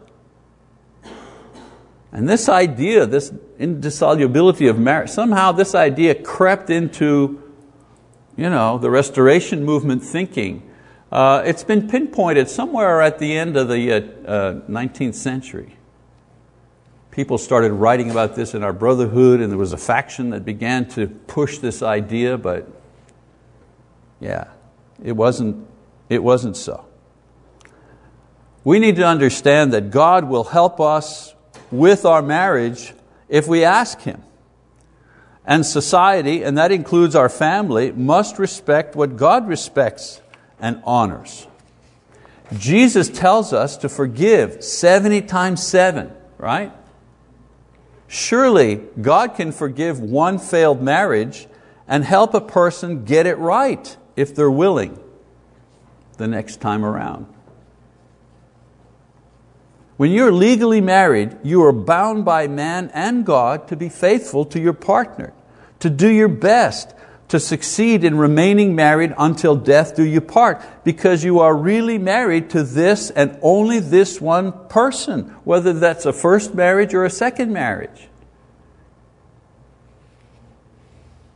And 2.11 2.27
this 2.27 2.47
idea, 2.47 3.05
this 3.05 3.33
indissolubility 3.59 4.67
of 4.67 4.79
marriage, 4.79 5.09
somehow 5.09 5.51
this 5.51 5.75
idea 5.75 6.15
crept 6.15 6.69
into 6.69 7.43
you 8.37 8.49
know, 8.49 8.77
the 8.77 8.89
restoration 8.89 9.65
movement 9.65 10.03
thinking. 10.03 10.63
Uh, 11.11 11.41
it's 11.45 11.63
been 11.63 11.89
pinpointed 11.89 12.47
somewhere 12.47 13.01
at 13.01 13.17
the 13.17 13.35
end 13.35 13.57
of 13.57 13.67
the 13.67 13.91
uh, 13.91 14.29
uh, 14.29 14.53
19th 14.69 15.15
century. 15.15 15.75
People 17.09 17.39
started 17.39 17.71
writing 17.71 18.11
about 18.11 18.35
this 18.35 18.53
in 18.53 18.63
our 18.63 18.73
brotherhood, 18.73 19.41
and 19.41 19.49
there 19.49 19.57
was 19.57 19.73
a 19.73 19.77
faction 19.77 20.29
that 20.29 20.45
began 20.45 20.87
to 20.89 21.07
push 21.07 21.57
this 21.57 21.81
idea, 21.81 22.37
but 22.37 22.69
yeah, 24.19 24.49
it 25.03 25.13
wasn't, 25.13 25.67
it 26.09 26.23
wasn't 26.23 26.55
so. 26.55 26.85
We 28.63 28.77
need 28.77 28.97
to 28.97 29.03
understand 29.03 29.73
that 29.73 29.89
God 29.89 30.25
will 30.25 30.43
help 30.43 30.79
us 30.79 31.33
with 31.71 32.05
our 32.05 32.21
marriage 32.21 32.93
if 33.29 33.47
we 33.47 33.63
ask 33.63 34.01
Him. 34.01 34.21
And 35.45 35.65
society, 35.65 36.43
and 36.43 36.57
that 36.57 36.71
includes 36.71 37.15
our 37.15 37.29
family, 37.29 37.91
must 37.91 38.37
respect 38.37 38.95
what 38.95 39.15
God 39.15 39.47
respects 39.47 40.21
and 40.59 40.81
honors. 40.83 41.47
Jesus 42.57 43.09
tells 43.09 43.53
us 43.53 43.77
to 43.77 43.89
forgive 43.89 44.63
70 44.63 45.21
times 45.23 45.65
seven, 45.65 46.11
right? 46.37 46.71
Surely 48.07 48.75
God 49.01 49.35
can 49.35 49.51
forgive 49.51 49.99
one 49.99 50.39
failed 50.39 50.81
marriage 50.81 51.47
and 51.87 52.03
help 52.03 52.33
a 52.33 52.41
person 52.41 53.05
get 53.05 53.25
it 53.25 53.37
right 53.37 53.95
if 54.15 54.33
they're 54.33 54.51
willing 54.51 54.97
the 56.17 56.27
next 56.27 56.61
time 56.61 56.83
around. 56.83 57.27
When 59.97 60.11
you're 60.11 60.31
legally 60.31 60.79
married, 60.79 61.37
you 61.43 61.63
are 61.63 61.73
bound 61.73 62.23
by 62.23 62.47
man 62.47 62.91
and 62.93 63.25
God 63.25 63.67
to 63.67 63.75
be 63.75 63.89
faithful 63.89 64.45
to 64.45 64.59
your 64.59 64.73
partner, 64.73 65.33
to 65.79 65.89
do 65.89 66.07
your 66.07 66.27
best, 66.27 66.93
to 67.29 67.39
succeed 67.39 68.03
in 68.03 68.17
remaining 68.17 68.75
married 68.75 69.13
until 69.17 69.55
death 69.55 69.95
do 69.95 70.03
you 70.03 70.21
part, 70.21 70.61
because 70.83 71.23
you 71.23 71.39
are 71.39 71.55
really 71.55 71.97
married 71.97 72.49
to 72.51 72.63
this 72.63 73.09
and 73.09 73.37
only 73.41 73.79
this 73.79 74.21
one 74.21 74.53
person, 74.69 75.23
whether 75.43 75.73
that's 75.73 76.05
a 76.05 76.13
first 76.13 76.53
marriage 76.53 76.93
or 76.93 77.03
a 77.03 77.09
second 77.09 77.51
marriage. 77.51 78.07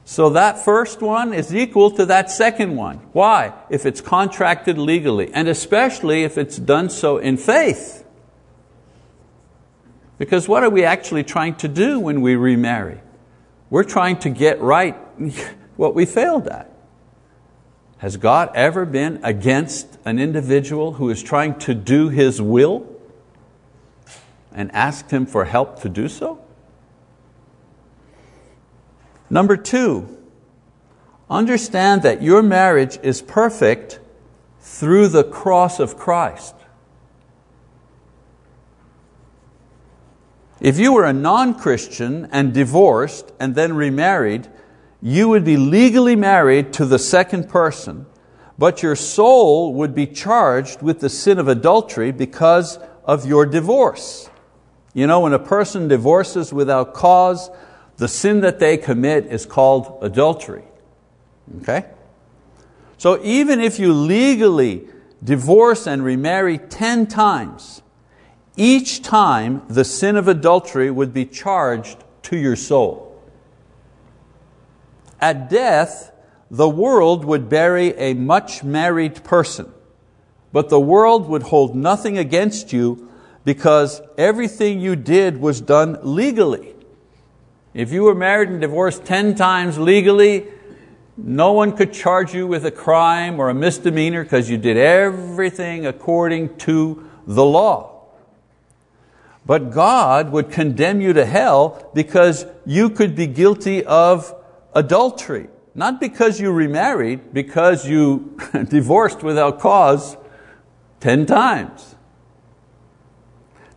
So 0.06 0.30
that 0.30 0.64
first 0.64 1.02
one 1.02 1.34
is 1.34 1.56
equal 1.56 1.90
to 1.92 2.06
that 2.06 2.30
second 2.30 2.76
one. 2.76 2.98
Why? 3.14 3.54
If 3.70 3.86
it's 3.86 4.02
contracted 4.02 4.78
legally, 4.78 5.34
and 5.34 5.48
especially 5.48 6.24
if 6.24 6.38
it's 6.38 6.58
done 6.58 6.90
so 6.90 7.18
in 7.18 7.38
faith. 7.38 8.06
Because 10.22 10.48
what 10.48 10.62
are 10.62 10.70
we 10.70 10.84
actually 10.84 11.24
trying 11.24 11.56
to 11.56 11.68
do 11.68 12.00
when 12.00 12.22
we 12.22 12.36
remarry? 12.36 13.00
We're 13.72 13.84
trying 13.84 14.18
to 14.18 14.30
get 14.30 14.62
right 14.62 14.96
what 15.78 15.96
we 15.96 16.06
failed 16.06 16.48
at. 16.48 16.72
Has 17.98 18.18
God 18.18 18.52
ever 18.54 18.86
been 18.86 19.20
against 19.24 19.98
an 20.06 20.20
individual 20.20 20.94
who 20.94 21.10
is 21.10 21.24
trying 21.24 21.58
to 21.62 21.74
do 21.74 22.10
His 22.10 22.40
will 22.40 22.88
and 24.52 24.72
asked 24.76 25.10
Him 25.10 25.26
for 25.26 25.46
help 25.46 25.82
to 25.82 25.90
do 25.90 26.08
so? 26.08 26.40
Number 29.28 29.58
two, 29.58 30.20
understand 31.32 32.04
that 32.04 32.22
your 32.22 32.44
marriage 32.44 33.00
is 33.02 33.24
perfect 33.24 34.00
through 34.60 35.08
the 35.08 35.24
cross 35.24 35.80
of 35.80 35.98
Christ. 35.98 36.54
If 40.62 40.78
you 40.78 40.94
were 40.94 41.06
a 41.06 41.14
non-Christian 41.14 42.30
and 42.32 42.54
divorced 42.54 43.32
and 43.40 43.56
then 43.56 43.74
remarried, 43.74 44.48
you 45.02 45.28
would 45.28 45.44
be 45.44 45.58
legally 45.58 46.16
married 46.16 46.72
to 46.74 46.86
the 46.86 47.00
second 47.00 47.50
person, 47.50 48.06
but 48.60 48.84
your 48.84 48.96
soul 48.96 49.74
would 49.74 49.96
be 49.96 50.06
charged 50.06 50.84
with 50.84 51.00
the 51.00 51.10
sin 51.10 51.40
of 51.40 51.48
adultery 51.48 52.12
because 52.12 52.78
of 53.04 53.26
your 53.26 53.48
divorce. 53.48 54.30
You 54.94 55.08
know, 55.08 55.22
when 55.22 55.34
a 55.34 55.40
person 55.40 55.88
divorces 55.88 56.54
without 56.54 56.94
cause, 56.94 57.50
the 57.98 58.08
sin 58.08 58.42
that 58.42 58.60
they 58.60 58.78
commit 58.78 59.26
is 59.26 59.48
called 59.48 59.98
adultery. 60.04 60.64
Okay? 61.62 61.86
So 63.00 63.20
even 63.24 63.62
if 63.62 63.80
you 63.80 63.94
legally 63.94 64.88
divorce 65.24 65.88
and 65.88 66.04
remarry 66.04 66.60
10 66.60 67.08
times, 67.08 67.82
each 68.58 69.02
time 69.02 69.64
the 69.68 69.86
sin 69.86 70.16
of 70.16 70.28
adultery 70.28 70.92
would 70.92 71.14
be 71.14 71.26
charged 71.26 72.04
to 72.24 72.38
your 72.38 72.56
soul. 72.56 73.20
At 75.20 75.50
death, 75.50 76.12
the 76.50 76.68
world 76.68 77.24
would 77.24 77.48
bury 77.48 77.90
a 77.98 78.14
much 78.14 78.64
married 78.64 79.24
person, 79.24 79.72
but 80.52 80.70
the 80.70 80.80
world 80.80 81.30
would 81.30 81.44
hold 81.44 81.76
nothing 81.76 82.18
against 82.18 82.74
you 82.74 83.10
because 83.46 84.02
everything 84.18 84.80
you 84.80 84.96
did 84.96 85.40
was 85.40 85.62
done 85.62 85.98
legally. 86.04 86.76
If 87.74 87.92
you 87.92 88.04
were 88.04 88.16
married 88.16 88.50
and 88.50 88.60
divorced 88.60 89.06
10 89.06 89.36
times 89.36 89.78
legally, 89.78 90.48
no 91.16 91.54
one 91.54 91.76
could 91.76 91.94
charge 91.94 92.34
you 92.34 92.48
with 92.48 92.66
a 92.66 92.72
crime 92.72 93.40
or 93.40 93.50
a 93.50 93.54
misdemeanor 93.54 94.24
because 94.24 94.50
you 94.50 94.58
did 94.58 94.76
everything 94.76 95.86
according 95.86 96.58
to 96.58 97.10
the 97.26 97.46
law. 97.46 97.91
But 99.46 99.72
God 99.72 100.32
would 100.32 100.52
condemn 100.52 101.02
you 101.02 101.14
to 101.14 101.26
hell 101.26 101.90
because 101.94 102.46
you 102.66 102.90
could 102.90 103.16
be 103.16 103.28
guilty 103.28 103.84
of 103.84 104.36
adultery. 104.74 105.48
Not 105.74 106.00
because 106.00 106.40
you 106.40 106.52
remarried, 106.52 107.34
because 107.34 107.88
you 107.88 108.38
divorced 108.70 109.24
without 109.24 109.60
cause 109.60 110.18
10 111.00 111.26
times. 111.26 111.96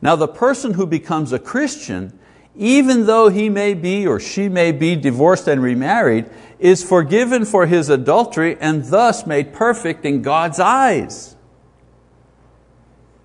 Now 0.02 0.16
the 0.16 0.28
person 0.28 0.74
who 0.74 0.86
becomes 0.86 1.32
a 1.32 1.38
Christian, 1.38 2.18
even 2.54 3.06
though 3.06 3.28
he 3.30 3.48
may 3.48 3.72
be 3.72 4.06
or 4.06 4.20
she 4.20 4.48
may 4.48 4.70
be 4.70 4.96
divorced 4.96 5.48
and 5.48 5.62
remarried, 5.62 6.28
is 6.58 6.84
forgiven 6.84 7.44
for 7.44 7.66
his 7.66 7.88
adultery 7.88 8.58
and 8.60 8.84
thus 8.84 9.26
made 9.26 9.54
perfect 9.54 10.04
in 10.04 10.20
God's 10.20 10.60
eyes. 10.60 11.36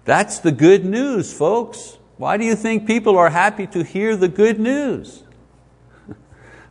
That's 0.06 0.40
the 0.40 0.52
good 0.52 0.86
news, 0.86 1.34
folks. 1.34 1.99
Why 2.20 2.36
do 2.36 2.44
you 2.44 2.58
think 2.58 2.86
people 2.86 3.18
are 3.18 3.30
happy 3.30 3.66
to 3.68 3.82
hear 3.82 4.18
the 4.18 4.28
good 4.28 4.60
news? 4.60 5.24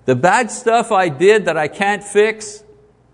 The 0.05 0.15
bad 0.15 0.51
stuff 0.51 0.91
I 0.91 1.11
did 1.11 1.45
that 1.47 1.59
I 1.59 1.69
can't 1.69 2.03
fix, 2.03 2.65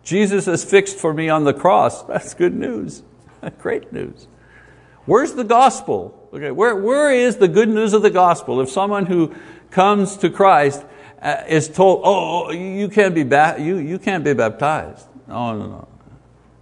Jesus 0.05 0.47
has 0.47 0.65
fixed 0.65 0.97
for 0.97 1.13
me 1.13 1.29
on 1.29 1.43
the 1.43 1.55
cross. 1.55 2.03
That's 2.13 2.35
good 2.35 2.55
news. 2.55 3.03
Great 3.59 3.93
news. 3.93 4.27
Where's 5.07 5.35
the 5.35 5.45
gospel? 5.45 6.29
Okay, 6.33 6.51
where, 6.51 6.75
where 6.75 7.13
is 7.13 7.37
the 7.37 7.49
good 7.49 7.69
news 7.69 7.93
of 7.93 8.03
the 8.03 8.11
gospel? 8.11 8.61
If 8.61 8.69
someone 8.69 9.07
who 9.07 9.33
comes 9.71 10.17
to 10.19 10.31
Christ 10.31 10.85
uh, 11.23 11.43
is 11.49 11.69
told, 11.69 12.03
oh, 12.05 12.47
oh 12.47 12.51
you, 12.51 12.89
can't 12.89 13.15
be 13.15 13.23
ba- 13.23 13.57
you, 13.61 13.77
you 13.79 13.99
can't 13.99 14.25
be 14.25 14.35
baptized. 14.35 15.07
No, 15.29 15.57
no, 15.57 15.67
no. 15.67 15.89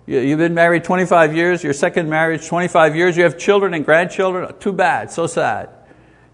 You, 0.06 0.20
you've 0.20 0.38
been 0.38 0.54
married 0.54 0.84
25 0.84 1.34
years, 1.34 1.62
your 1.62 1.72
second 1.72 2.08
marriage 2.10 2.46
25 2.46 2.96
years, 2.96 3.16
you 3.16 3.22
have 3.24 3.38
children 3.38 3.74
and 3.74 3.84
grandchildren, 3.84 4.52
too 4.58 4.72
bad, 4.72 5.10
so 5.10 5.26
sad. 5.26 5.68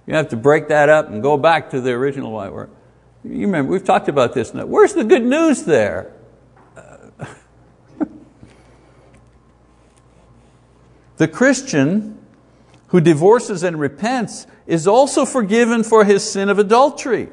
You 0.07 0.15
have 0.15 0.29
to 0.29 0.37
break 0.37 0.69
that 0.69 0.89
up 0.89 1.09
and 1.09 1.23
go 1.23 1.37
back 1.37 1.71
to 1.71 1.81
the 1.81 1.91
original 1.91 2.33
way. 2.33 2.47
You 2.49 2.71
remember, 3.25 3.71
we've 3.73 3.85
talked 3.85 4.09
about 4.09 4.33
this. 4.33 4.55
Now. 4.55 4.65
Where's 4.65 4.95
the 4.95 5.05
good 5.05 5.25
news 5.25 5.65
there? 5.65 6.15
the 11.19 11.29
Christian 11.29 12.19
who 12.89 13.03
divorces 13.03 13.63
and 13.63 13.79
repents 13.79 14.47
is 14.67 14.87
also 14.87 15.27
forgiven 15.27 15.85
for 15.85 16.05
his 16.07 16.29
sin 16.31 16.49
of 16.49 16.59
adultery. 16.59 17.29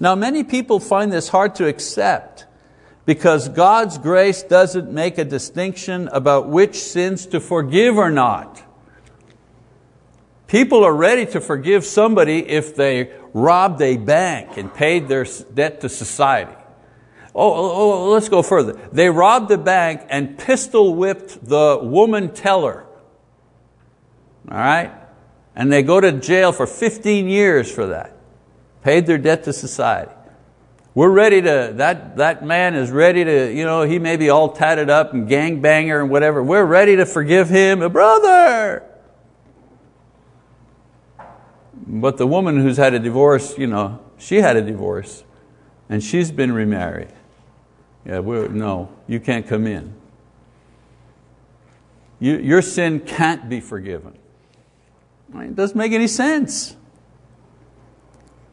Now, 0.00 0.16
many 0.16 0.42
people 0.42 0.80
find 0.80 1.12
this 1.12 1.28
hard 1.28 1.54
to 1.56 1.68
accept 1.68 2.45
because 3.06 3.48
God's 3.48 3.96
grace 3.96 4.42
doesn't 4.42 4.92
make 4.92 5.16
a 5.16 5.24
distinction 5.24 6.08
about 6.08 6.48
which 6.48 6.74
sins 6.74 7.24
to 7.26 7.40
forgive 7.40 7.96
or 7.96 8.10
not. 8.10 8.62
People 10.46 10.84
are 10.84 10.94
ready 10.94 11.24
to 11.26 11.40
forgive 11.40 11.84
somebody 11.84 12.46
if 12.46 12.76
they 12.76 13.10
robbed 13.32 13.80
a 13.80 13.96
bank 13.96 14.58
and 14.58 14.72
paid 14.72 15.08
their 15.08 15.24
debt 15.54 15.80
to 15.80 15.88
society. 15.88 16.54
Oh, 17.34 17.52
oh, 17.52 17.70
oh 17.72 18.10
let's 18.10 18.28
go 18.28 18.42
further. 18.42 18.74
They 18.92 19.08
robbed 19.08 19.48
the 19.48 19.58
bank 19.58 20.02
and 20.10 20.38
pistol 20.38 20.94
whipped 20.94 21.44
the 21.48 21.80
woman 21.82 22.34
teller 22.34 22.86
all 24.50 24.58
right? 24.58 24.92
And 25.54 25.72
they 25.72 25.82
go 25.82 26.00
to 26.00 26.12
jail 26.12 26.52
for 26.52 26.66
15 26.66 27.28
years 27.28 27.70
for 27.70 27.86
that. 27.86 28.16
Paid 28.82 29.06
their 29.06 29.18
debt 29.18 29.44
to 29.44 29.52
society. 29.52 30.12
We're 30.96 31.10
ready 31.10 31.42
to, 31.42 31.72
that, 31.74 32.16
that 32.16 32.42
man 32.42 32.74
is 32.74 32.90
ready 32.90 33.22
to, 33.22 33.52
you 33.52 33.66
know, 33.66 33.82
he 33.82 33.98
may 33.98 34.16
be 34.16 34.30
all 34.30 34.54
tatted 34.54 34.88
up 34.88 35.12
and 35.12 35.28
gangbanger 35.28 36.00
and 36.00 36.08
whatever. 36.08 36.42
We're 36.42 36.64
ready 36.64 36.96
to 36.96 37.04
forgive 37.04 37.50
him, 37.50 37.82
a 37.82 37.90
brother. 37.90 38.82
But 41.86 42.16
the 42.16 42.26
woman 42.26 42.62
who's 42.62 42.78
had 42.78 42.94
a 42.94 42.98
divorce, 42.98 43.58
you 43.58 43.66
know, 43.66 44.00
she 44.16 44.36
had 44.36 44.56
a 44.56 44.62
divorce 44.62 45.22
and 45.90 46.02
she's 46.02 46.30
been 46.30 46.52
remarried. 46.52 47.12
Yeah, 48.06 48.20
we're, 48.20 48.48
no, 48.48 48.88
you 49.06 49.20
can't 49.20 49.46
come 49.46 49.66
in. 49.66 49.92
You, 52.20 52.38
your 52.38 52.62
sin 52.62 53.00
can't 53.00 53.50
be 53.50 53.60
forgiven. 53.60 54.16
It 55.34 55.54
doesn't 55.54 55.76
make 55.76 55.92
any 55.92 56.08
sense. 56.08 56.74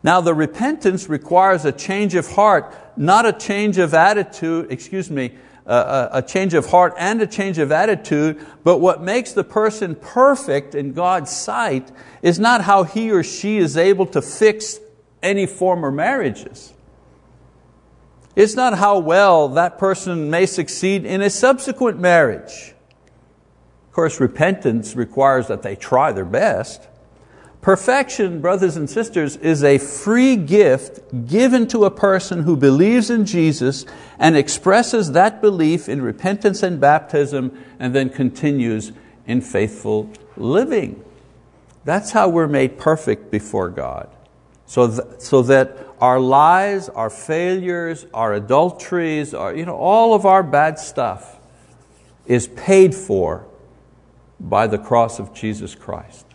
Now 0.03 0.19
the 0.19 0.33
repentance 0.33 1.07
requires 1.07 1.63
a 1.63 1.71
change 1.71 2.13
of 2.13 2.27
heart, 2.27 2.75
not 2.97 3.25
a 3.25 3.31
change 3.31 3.77
of 3.77 3.93
attitude, 3.93 4.69
excuse 4.69 5.09
me, 5.09 5.33
a, 5.65 6.09
a 6.13 6.21
change 6.21 6.53
of 6.53 6.65
heart 6.65 6.93
and 6.97 7.21
a 7.21 7.27
change 7.27 7.57
of 7.57 7.71
attitude, 7.71 8.45
but 8.65 8.79
what 8.79 9.01
makes 9.01 9.31
the 9.31 9.45
person 9.45 9.95
perfect 9.95 10.75
in 10.75 10.91
God's 10.91 11.31
sight 11.31 11.89
is 12.21 12.37
not 12.37 12.61
how 12.61 12.83
he 12.83 13.11
or 13.11 13.23
she 13.23 13.57
is 13.57 13.77
able 13.77 14.05
to 14.07 14.21
fix 14.21 14.79
any 15.21 15.45
former 15.45 15.89
marriages. 15.89 16.73
It's 18.35 18.55
not 18.55 18.77
how 18.77 18.99
well 18.99 19.47
that 19.49 19.77
person 19.77 20.29
may 20.29 20.47
succeed 20.47 21.05
in 21.05 21.21
a 21.21 21.29
subsequent 21.29 21.99
marriage. 21.99 22.73
Of 23.87 23.93
course, 23.93 24.19
repentance 24.19 24.95
requires 24.95 25.47
that 25.47 25.61
they 25.61 25.75
try 25.75 26.11
their 26.11 26.25
best. 26.25 26.87
Perfection, 27.63 28.41
brothers 28.41 28.75
and 28.75 28.89
sisters, 28.89 29.37
is 29.37 29.63
a 29.63 29.77
free 29.77 30.35
gift 30.35 30.99
given 31.27 31.65
to 31.69 31.85
a 31.85 31.91
person 31.91 32.43
who 32.43 32.57
believes 32.57 33.09
in 33.09 33.25
Jesus 33.25 33.85
and 34.19 34.35
expresses 34.35 35.13
that 35.13 35.41
belief 35.41 35.87
in 35.87 36.01
repentance 36.01 36.61
and 36.61 36.81
baptism 36.81 37.57
and 37.79 37.95
then 37.95 38.09
continues 38.09 38.91
in 39.25 39.39
faithful 39.39 40.11
living. 40.35 41.01
That's 41.85 42.11
how 42.11 42.27
we're 42.27 42.49
made 42.49 42.77
perfect 42.77 43.31
before 43.31 43.69
God. 43.69 44.09
So, 44.65 44.87
th- 44.87 45.21
so 45.21 45.41
that 45.43 45.77
our 46.01 46.19
lies, 46.19 46.89
our 46.89 47.09
failures, 47.09 48.05
our 48.13 48.33
adulteries, 48.33 49.33
our, 49.33 49.55
you 49.55 49.65
know, 49.65 49.77
all 49.77 50.13
of 50.13 50.25
our 50.25 50.43
bad 50.43 50.79
stuff 50.79 51.39
is 52.25 52.45
paid 52.45 52.93
for 52.93 53.47
by 54.37 54.67
the 54.67 54.77
cross 54.77 55.17
of 55.17 55.33
Jesus 55.33 55.75
Christ. 55.75 56.25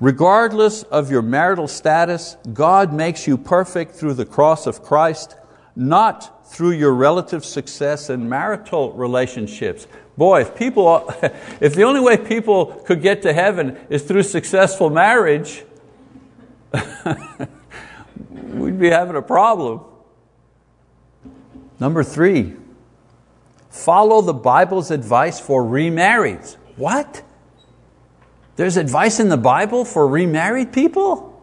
Regardless 0.00 0.84
of 0.84 1.10
your 1.10 1.22
marital 1.22 1.66
status, 1.66 2.36
God 2.52 2.92
makes 2.92 3.26
you 3.26 3.36
perfect 3.36 3.92
through 3.96 4.14
the 4.14 4.24
cross 4.24 4.66
of 4.66 4.82
Christ, 4.82 5.34
not 5.74 6.48
through 6.48 6.70
your 6.70 6.92
relative 6.92 7.44
success 7.44 8.08
in 8.08 8.28
marital 8.28 8.92
relationships. 8.92 9.88
Boy, 10.16 10.42
if, 10.42 10.54
people, 10.56 11.12
if 11.60 11.74
the 11.74 11.82
only 11.82 12.00
way 12.00 12.16
people 12.16 12.66
could 12.86 13.02
get 13.02 13.22
to 13.22 13.32
heaven 13.32 13.76
is 13.90 14.02
through 14.04 14.22
successful 14.22 14.88
marriage, 14.88 15.64
we'd 18.30 18.78
be 18.78 18.90
having 18.90 19.16
a 19.16 19.22
problem. 19.22 19.80
Number 21.80 22.04
three, 22.04 22.54
follow 23.70 24.20
the 24.20 24.34
Bible's 24.34 24.90
advice 24.90 25.40
for 25.40 25.62
remarrieds. 25.62 26.56
What? 26.76 27.22
There's 28.58 28.76
advice 28.76 29.20
in 29.20 29.28
the 29.28 29.36
Bible 29.36 29.84
for 29.84 30.08
remarried 30.08 30.72
people? 30.72 31.40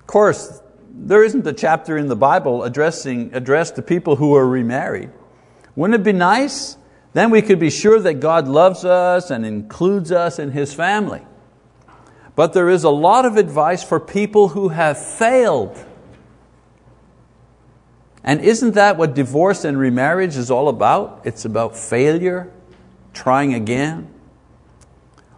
Of 0.00 0.06
course, 0.06 0.60
there 0.90 1.22
isn't 1.22 1.46
a 1.46 1.52
chapter 1.52 1.96
in 1.96 2.08
the 2.08 2.16
Bible 2.16 2.64
addressing, 2.64 3.32
addressed 3.32 3.76
to 3.76 3.82
people 3.82 4.16
who 4.16 4.34
are 4.34 4.46
remarried. 4.46 5.10
Wouldn't 5.76 6.00
it 6.00 6.04
be 6.04 6.12
nice? 6.12 6.76
Then 7.12 7.30
we 7.30 7.42
could 7.42 7.60
be 7.60 7.70
sure 7.70 8.00
that 8.00 8.14
God 8.14 8.48
loves 8.48 8.84
us 8.84 9.30
and 9.30 9.46
includes 9.46 10.10
us 10.10 10.40
in 10.40 10.50
His 10.50 10.74
family. 10.74 11.22
But 12.34 12.52
there 12.52 12.68
is 12.68 12.82
a 12.82 12.90
lot 12.90 13.24
of 13.24 13.36
advice 13.36 13.84
for 13.84 14.00
people 14.00 14.48
who 14.48 14.70
have 14.70 14.98
failed 14.98 15.78
and 18.24 18.40
isn't 18.40 18.72
that 18.72 18.96
what 18.96 19.14
divorce 19.14 19.64
and 19.64 19.78
remarriage 19.78 20.38
is 20.38 20.50
all 20.50 20.70
about? 20.70 21.20
It's 21.24 21.44
about 21.44 21.76
failure, 21.76 22.50
trying 23.12 23.52
again. 23.52 24.13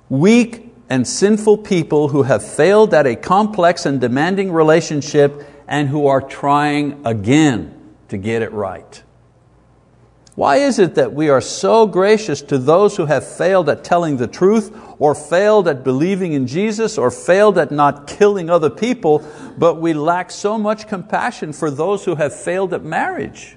Weak 0.09 0.73
and 0.89 1.07
sinful 1.07 1.59
people 1.59 2.09
who 2.09 2.23
have 2.23 2.47
failed 2.47 2.95
at 2.95 3.07
a 3.07 3.17
complex 3.17 3.87
and 3.87 4.01
demanding 4.01 4.53
relationship 4.53 5.43
and 5.67 5.89
who 5.89 6.07
are 6.07 6.21
trying 6.21 7.05
again 7.05 7.75
to 8.09 8.17
get 8.17 8.43
it 8.43 8.53
right. 8.53 9.03
Why 10.37 10.57
is 10.57 10.79
it 10.79 10.97
that 10.97 11.15
we 11.15 11.31
are 11.31 11.41
so 11.41 11.87
gracious 11.87 12.43
to 12.43 12.59
those 12.59 12.99
who 12.99 13.07
have 13.07 13.27
failed 13.27 13.71
at 13.71 13.83
telling 13.83 14.19
the 14.19 14.27
truth, 14.27 14.71
or 14.99 15.15
failed 15.15 15.67
at 15.67 15.83
believing 15.83 16.35
in 16.35 16.47
Jesus, 16.47 16.99
or 16.99 17.11
failed 17.11 17.57
at 17.57 17.73
not 17.73 18.07
killing 18.07 18.51
other 18.51 18.69
people, 18.69 19.27
but 19.57 19.81
we 19.81 19.95
lack 19.95 20.31
so 20.31 20.59
much 20.59 20.89
compassion 20.89 21.55
for 21.55 21.71
those 21.71 22.05
who 22.05 22.17
have 22.17 22.39
failed 22.39 22.75
at 22.75 22.85
marriage? 22.85 23.57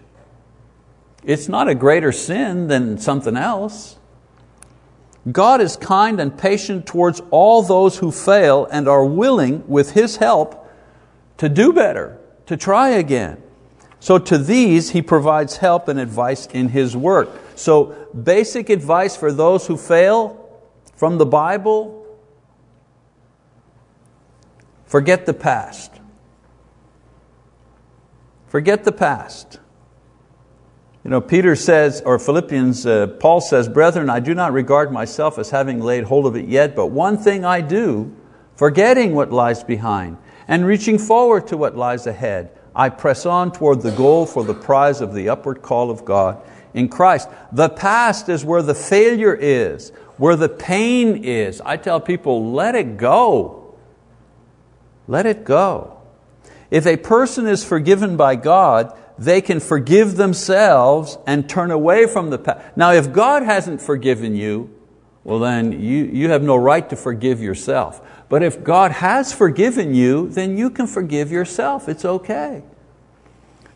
It's 1.25 1.49
not 1.49 1.67
a 1.67 1.75
greater 1.75 2.13
sin 2.13 2.67
than 2.67 2.97
something 2.97 3.35
else. 3.35 3.98
God 5.32 5.62
is 5.62 5.75
kind 5.75 6.19
and 6.19 6.38
patient 6.38 6.86
towards 6.86 7.21
all 7.29 7.62
those 7.62 7.97
who 7.97 8.12
fail 8.12 8.67
and 8.71 8.88
are 8.88 9.05
willing, 9.05 9.67
with 9.67 9.91
His 9.91 10.17
help, 10.17 10.67
to 11.38 11.49
do 11.49 11.73
better, 11.73 12.17
to 12.45 12.55
try 12.58 12.89
again. 12.89 13.41
So 13.99 14.17
to 14.17 14.38
these, 14.38 14.91
He 14.91 15.01
provides 15.01 15.58
help 15.58 15.88
and 15.88 15.99
advice 15.99 16.47
in 16.47 16.69
His 16.69 16.95
work. 16.95 17.29
So 17.55 18.08
basic 18.23 18.69
advice 18.69 19.17
for 19.17 19.32
those 19.32 19.67
who 19.67 19.77
fail 19.77 20.49
from 20.95 21.17
the 21.17 21.25
Bible, 21.25 22.05
forget 24.86 25.25
the 25.25 25.34
past. 25.34 25.91
Forget 28.47 28.84
the 28.84 28.91
past. 28.91 29.60
You 31.03 31.12
know, 31.12 31.21
Peter 31.21 31.55
says, 31.55 32.01
or 32.05 32.19
Philippians, 32.19 32.85
uh, 32.85 33.07
Paul 33.19 33.39
says, 33.39 33.69
Brethren, 33.69 34.09
I 34.09 34.19
do 34.19 34.33
not 34.33 34.51
regard 34.51 34.91
myself 34.91 35.39
as 35.39 35.49
having 35.49 35.79
laid 35.79 36.03
hold 36.03 36.25
of 36.25 36.35
it 36.35 36.47
yet, 36.47 36.75
but 36.75 36.88
one 36.88 37.17
thing 37.17 37.45
I 37.45 37.62
do, 37.62 38.13
forgetting 38.55 39.15
what 39.15 39.31
lies 39.31 39.63
behind 39.63 40.17
and 40.47 40.65
reaching 40.65 40.97
forward 40.97 41.47
to 41.47 41.57
what 41.57 41.77
lies 41.77 42.05
ahead, 42.05 42.51
I 42.75 42.89
press 42.89 43.25
on 43.25 43.51
toward 43.51 43.81
the 43.81 43.91
goal 43.91 44.25
for 44.25 44.43
the 44.43 44.53
prize 44.53 44.99
of 44.99 45.13
the 45.13 45.29
upward 45.29 45.62
call 45.62 45.89
of 45.89 46.03
God 46.03 46.41
in 46.73 46.89
Christ. 46.89 47.29
The 47.51 47.69
past 47.69 48.27
is 48.27 48.43
where 48.43 48.62
the 48.62 48.75
failure 48.75 49.35
is, 49.35 49.91
where 50.17 50.35
the 50.35 50.49
pain 50.49 51.23
is. 51.23 51.62
I 51.62 51.77
tell 51.77 52.01
people, 52.01 52.51
let 52.51 52.75
it 52.75 52.97
go. 52.97 53.75
Let 55.07 55.25
it 55.25 55.45
go. 55.45 55.97
If 56.69 56.85
a 56.85 56.97
person 56.97 57.47
is 57.47 57.63
forgiven 57.63 58.17
by 58.17 58.35
God, 58.35 58.95
they 59.19 59.41
can 59.41 59.60
forgive 59.60 60.15
themselves 60.15 61.17
and 61.27 61.47
turn 61.47 61.71
away 61.71 62.08
from 62.08 62.29
the 62.29 62.38
past. 62.38 62.77
Now, 62.77 62.93
if 62.93 63.12
God 63.12 63.43
hasn't 63.43 63.82
forgiven 63.82 64.34
you, 64.36 64.73
well, 65.25 65.39
then 65.39 65.73
you, 65.73 66.05
you 66.05 66.29
have 66.29 66.41
no 66.41 66.55
right 66.55 66.89
to 66.89 66.95
forgive 66.95 67.41
yourself. 67.41 68.01
But 68.29 68.43
if 68.43 68.63
God 68.63 68.91
has 68.91 69.34
forgiven 69.34 69.93
you, 69.93 70.29
then 70.29 70.58
you 70.58 70.69
can 70.69 70.88
forgive 70.88 71.32
yourself. 71.32 71.89
It's 71.89 72.05
okay. 72.05 72.63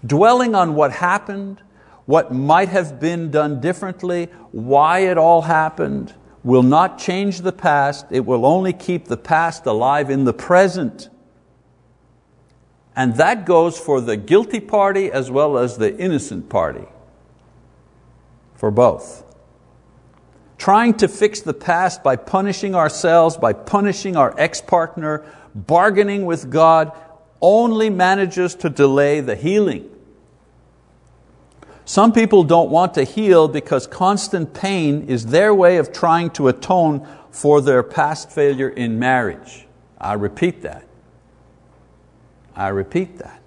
Dwelling 0.06 0.56
on 0.56 0.75
what 0.75 0.93
happened, 0.93 1.62
what 2.06 2.34
might 2.34 2.69
have 2.69 2.99
been 3.01 3.29
done 3.29 3.60
differently, 3.60 4.29
why 4.51 4.99
it 4.99 5.17
all 5.17 5.41
happened, 5.41 6.13
will 6.43 6.63
not 6.63 6.97
change 6.97 7.41
the 7.41 7.51
past. 7.51 8.06
It 8.12 8.25
will 8.25 8.45
only 8.45 8.71
keep 8.71 9.06
the 9.06 9.17
past 9.17 9.65
alive 9.65 10.10
in 10.10 10.23
the 10.23 10.34
present. 10.34 11.10
And 12.95 13.15
that 13.15 13.45
goes 13.45 13.79
for 13.79 14.01
the 14.01 14.17
guilty 14.17 14.60
party 14.60 15.12
as 15.12 15.32
well 15.32 15.58
as 15.58 15.77
the 15.77 15.97
innocent 15.97 16.49
party, 16.49 16.86
for 18.56 18.69
both. 18.69 19.23
Trying 20.58 20.93
to 20.95 21.08
fix 21.08 21.41
the 21.41 21.53
past 21.53 22.03
by 22.03 22.15
punishing 22.15 22.75
ourselves, 22.75 23.36
by 23.36 23.53
punishing 23.53 24.15
our 24.15 24.34
ex-partner, 24.38 25.25
bargaining 25.56 26.25
with 26.25 26.49
God, 26.51 26.91
only 27.41 27.89
manages 27.89 28.56
to 28.56 28.69
delay 28.69 29.19
the 29.19 29.36
healing. 29.36 29.89
Some 31.86 32.13
people 32.13 32.43
don't 32.43 32.69
want 32.69 32.93
to 32.93 33.03
heal 33.03 33.49
because 33.49 33.88
constant 33.88 34.53
pain 34.53 35.10
is 35.10 35.25
their 35.25 35.53
way 35.53 35.77
of 35.77 35.91
trying 35.91 36.29
to 36.32 36.47
atone 36.47 37.06
for 37.32 37.60
their 37.60 37.84
past 37.84 38.32
failure 38.32 38.69
in 38.69 38.99
marriage. 38.99 39.67
I 39.99 40.13
repeat 40.13 40.62
that. 40.62 40.88
I 42.56 42.70
repeat 42.70 43.18
that. 43.18 43.42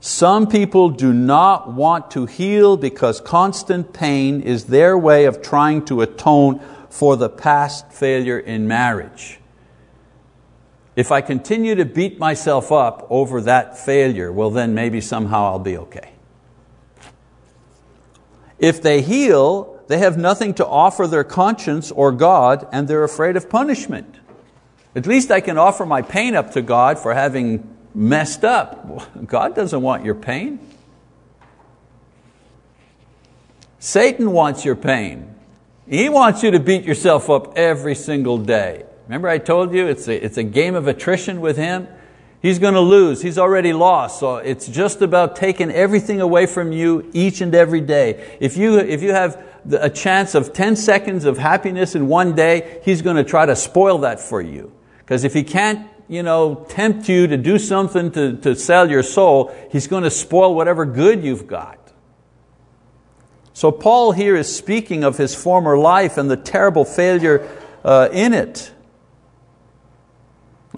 Some 0.00 0.48
people 0.48 0.90
do 0.90 1.12
not 1.12 1.72
want 1.72 2.10
to 2.12 2.26
heal 2.26 2.76
because 2.76 3.20
constant 3.20 3.92
pain 3.92 4.40
is 4.40 4.64
their 4.64 4.98
way 4.98 5.26
of 5.26 5.42
trying 5.42 5.84
to 5.84 6.00
atone 6.00 6.60
for 6.90 7.16
the 7.16 7.28
past 7.28 7.92
failure 7.92 8.38
in 8.38 8.66
marriage. 8.66 9.38
If 10.96 11.12
I 11.12 11.20
continue 11.20 11.76
to 11.76 11.84
beat 11.84 12.18
myself 12.18 12.70
up 12.70 13.06
over 13.10 13.40
that 13.42 13.78
failure, 13.78 14.30
well, 14.32 14.50
then 14.50 14.74
maybe 14.74 15.00
somehow 15.00 15.44
I'll 15.44 15.58
be 15.58 15.76
okay. 15.78 16.12
If 18.58 18.82
they 18.82 19.02
heal, 19.02 19.82
they 19.86 19.98
have 19.98 20.18
nothing 20.18 20.52
to 20.54 20.66
offer 20.66 21.06
their 21.06 21.24
conscience 21.24 21.90
or 21.90 22.12
God, 22.12 22.68
and 22.72 22.88
they're 22.88 23.04
afraid 23.04 23.36
of 23.36 23.48
punishment. 23.48 24.16
At 24.94 25.06
least 25.06 25.30
I 25.30 25.40
can 25.40 25.56
offer 25.56 25.86
my 25.86 26.02
pain 26.02 26.34
up 26.34 26.52
to 26.52 26.62
God 26.62 26.98
for 26.98 27.14
having 27.14 27.76
messed 27.94 28.44
up. 28.44 29.26
God 29.26 29.54
doesn't 29.54 29.80
want 29.80 30.04
your 30.04 30.14
pain. 30.14 30.58
Satan 33.78 34.32
wants 34.32 34.64
your 34.64 34.76
pain. 34.76 35.34
He 35.88 36.08
wants 36.08 36.42
you 36.42 36.50
to 36.52 36.60
beat 36.60 36.84
yourself 36.84 37.28
up 37.28 37.56
every 37.58 37.94
single 37.94 38.38
day. 38.38 38.84
Remember 39.06 39.28
I 39.28 39.38
told 39.38 39.74
you 39.74 39.88
it's 39.88 40.08
a, 40.08 40.24
it's 40.24 40.36
a 40.36 40.44
game 40.44 40.74
of 40.74 40.86
attrition 40.86 41.40
with 41.40 41.56
him? 41.56 41.88
He's 42.40 42.58
going 42.58 42.74
to 42.74 42.80
lose. 42.80 43.22
He's 43.22 43.38
already 43.38 43.72
lost. 43.72 44.20
So 44.20 44.36
it's 44.36 44.68
just 44.68 45.00
about 45.00 45.36
taking 45.36 45.70
everything 45.70 46.20
away 46.20 46.46
from 46.46 46.72
you 46.72 47.10
each 47.12 47.40
and 47.40 47.54
every 47.54 47.80
day. 47.80 48.36
If 48.40 48.56
you, 48.56 48.78
if 48.78 49.02
you 49.02 49.12
have 49.12 49.42
a 49.70 49.90
chance 49.90 50.34
of 50.34 50.52
10 50.52 50.76
seconds 50.76 51.24
of 51.24 51.38
happiness 51.38 51.94
in 51.94 52.08
one 52.08 52.34
day, 52.34 52.80
he's 52.84 53.00
going 53.02 53.16
to 53.16 53.24
try 53.24 53.46
to 53.46 53.54
spoil 53.54 53.98
that 53.98 54.18
for 54.18 54.40
you. 54.40 54.72
Because 55.12 55.24
if 55.24 55.34
he 55.34 55.44
can't 55.44 55.90
you 56.08 56.22
know, 56.22 56.64
tempt 56.70 57.06
you 57.06 57.26
to 57.26 57.36
do 57.36 57.58
something 57.58 58.10
to, 58.12 58.34
to 58.38 58.56
sell 58.56 58.90
your 58.90 59.02
soul, 59.02 59.54
he's 59.70 59.86
going 59.86 60.04
to 60.04 60.10
spoil 60.10 60.54
whatever 60.54 60.86
good 60.86 61.22
you've 61.22 61.46
got. 61.46 61.92
So 63.52 63.70
Paul 63.70 64.12
here 64.12 64.34
is 64.34 64.56
speaking 64.56 65.04
of 65.04 65.18
his 65.18 65.34
former 65.34 65.76
life 65.76 66.16
and 66.16 66.30
the 66.30 66.38
terrible 66.38 66.86
failure 66.86 67.46
uh, 67.84 68.08
in 68.10 68.32
it. 68.32 68.72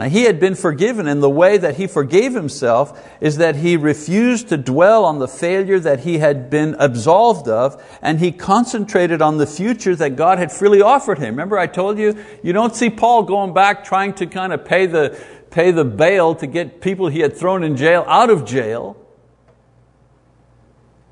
He 0.02 0.24
had 0.24 0.40
been 0.40 0.56
forgiven, 0.56 1.06
and 1.06 1.22
the 1.22 1.30
way 1.30 1.56
that 1.56 1.76
he 1.76 1.86
forgave 1.86 2.34
himself 2.34 3.00
is 3.20 3.36
that 3.36 3.56
he 3.56 3.76
refused 3.76 4.48
to 4.48 4.56
dwell 4.56 5.04
on 5.04 5.20
the 5.20 5.28
failure 5.28 5.78
that 5.78 6.00
he 6.00 6.18
had 6.18 6.50
been 6.50 6.74
absolved 6.80 7.46
of, 7.46 7.80
and 8.02 8.18
he 8.18 8.32
concentrated 8.32 9.22
on 9.22 9.36
the 9.38 9.46
future 9.46 9.94
that 9.94 10.16
God 10.16 10.38
had 10.38 10.50
freely 10.50 10.82
offered 10.82 11.20
him. 11.20 11.34
Remember, 11.34 11.56
I 11.56 11.68
told 11.68 11.98
you, 11.98 12.16
you 12.42 12.52
don't 12.52 12.74
see 12.74 12.90
Paul 12.90 13.22
going 13.22 13.54
back 13.54 13.84
trying 13.84 14.14
to 14.14 14.26
kind 14.26 14.52
of 14.52 14.64
pay 14.64 14.86
the, 14.86 15.16
pay 15.50 15.70
the 15.70 15.84
bail 15.84 16.34
to 16.36 16.46
get 16.48 16.80
people 16.80 17.06
he 17.06 17.20
had 17.20 17.36
thrown 17.36 17.62
in 17.62 17.76
jail 17.76 18.04
out 18.08 18.30
of 18.30 18.44
jail. 18.44 18.96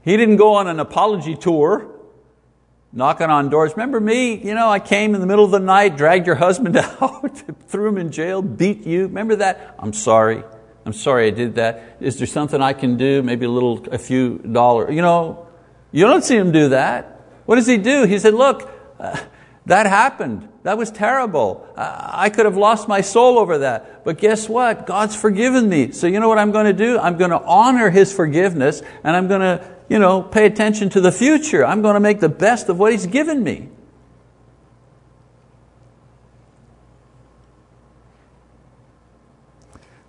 He 0.03 0.17
didn't 0.17 0.37
go 0.37 0.55
on 0.55 0.67
an 0.67 0.81
apology 0.81 1.37
tour 1.37 1.92
knocking 2.93 3.31
on 3.31 3.49
doors. 3.49 3.73
Remember 3.73 4.01
me? 4.01 4.35
You 4.35 4.55
know, 4.55 4.69
I 4.69 4.79
came 4.79 5.15
in 5.15 5.21
the 5.21 5.27
middle 5.27 5.45
of 5.45 5.51
the 5.51 5.61
night, 5.61 5.97
dragged 5.97 6.27
your 6.27 6.37
husband 6.37 6.77
out, 7.01 7.43
threw 7.69 7.89
him 7.89 7.99
in 7.99 8.13
jail, 8.13 8.43
beat 8.43 8.87
you. 8.87 9.03
Remember 9.03 9.37
that? 9.37 9.75
I'm 9.79 9.93
sorry. 9.93 10.43
I'm 10.85 10.93
sorry 10.93 11.29
I 11.29 11.31
did 11.31 11.55
that. 11.57 11.97
Is 12.01 12.19
there 12.19 12.27
something 12.27 12.61
I 12.61 12.73
can 12.73 12.97
do? 12.97 13.23
Maybe 13.23 13.47
a 13.47 13.51
little, 13.51 13.87
a 13.91 13.99
few 13.99 14.39
dollars. 14.39 14.95
You 14.95 15.03
know, 15.03 15.47
you 15.93 16.05
don't 16.05 16.25
see 16.25 16.37
him 16.37 16.53
do 16.53 16.71
that. 16.71 17.21
What 17.47 17.57
does 17.57 17.67
he 17.67 17.79
do? 17.79 18.05
He 18.05 18.19
said, 18.19 18.35
look, 18.35 18.69
uh, 18.99 19.21
that 19.67 19.87
happened. 19.87 20.49
That 20.65 20.79
was 20.79 20.91
terrible. 20.91 21.69
I 21.77 22.31
could 22.31 22.47
have 22.47 22.57
lost 22.57 22.89
my 22.89 23.01
soul 23.01 23.39
over 23.39 23.59
that. 23.59 24.05
But 24.05 24.19
guess 24.19 24.49
what? 24.49 24.87
God's 24.87 25.15
forgiven 25.17 25.69
me. 25.69 25.93
So 25.93 26.07
you 26.07 26.21
know 26.21 26.29
what 26.29 26.39
I'm 26.39 26.53
going 26.53 26.67
to 26.67 26.73
do? 26.73 26.99
I'm 26.99 27.17
going 27.17 27.31
to 27.31 27.41
honor 27.41 27.91
His 27.91 28.13
forgiveness 28.13 28.83
and 29.03 29.17
I'm 29.17 29.29
going 29.29 29.41
to 29.41 29.77
you 29.93 29.99
know, 29.99 30.23
pay 30.23 30.47
attention 30.47 30.89
to 30.89 31.03
the 31.03 31.13
future. 31.13 31.67
I'm 31.67 31.83
going 31.83 31.93
to 31.93 32.01
make 32.01 32.21
the 32.21 32.31
best 32.31 32.71
of 32.71 32.79
what 32.79 32.93
He's 32.93 33.05
given 33.05 33.45
me. 33.45 33.69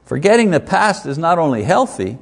Forgetting 0.05 0.51
the 0.51 0.61
past 0.61 1.05
is 1.05 1.17
not 1.17 1.37
only 1.37 1.63
healthy, 1.63 2.17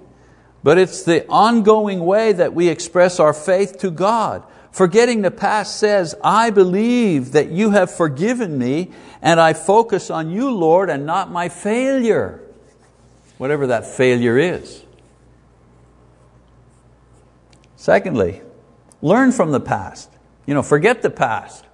but 0.63 0.79
it's 0.79 1.03
the 1.03 1.27
ongoing 1.27 2.03
way 2.03 2.33
that 2.33 2.55
we 2.55 2.67
express 2.67 3.19
our 3.19 3.31
faith 3.31 3.77
to 3.81 3.91
God. 3.91 4.43
Forgetting 4.71 5.21
the 5.21 5.29
past 5.29 5.77
says, 5.77 6.15
I 6.23 6.49
believe 6.49 7.33
that 7.33 7.51
you 7.51 7.69
have 7.71 7.93
forgiven 7.93 8.57
me 8.57 8.89
and 9.21 9.39
I 9.39 9.53
focus 9.53 10.09
on 10.09 10.31
you, 10.31 10.49
Lord, 10.49 10.89
and 10.89 11.05
not 11.05 11.29
my 11.29 11.47
failure, 11.47 12.41
whatever 13.37 13.67
that 13.67 13.85
failure 13.85 14.39
is. 14.39 14.80
Secondly, 17.81 18.43
learn 19.01 19.31
from 19.31 19.51
the 19.51 19.59
past. 19.59 20.11
You 20.45 20.53
know, 20.53 20.61
forget 20.61 21.01
the 21.01 21.09
past. 21.09 21.65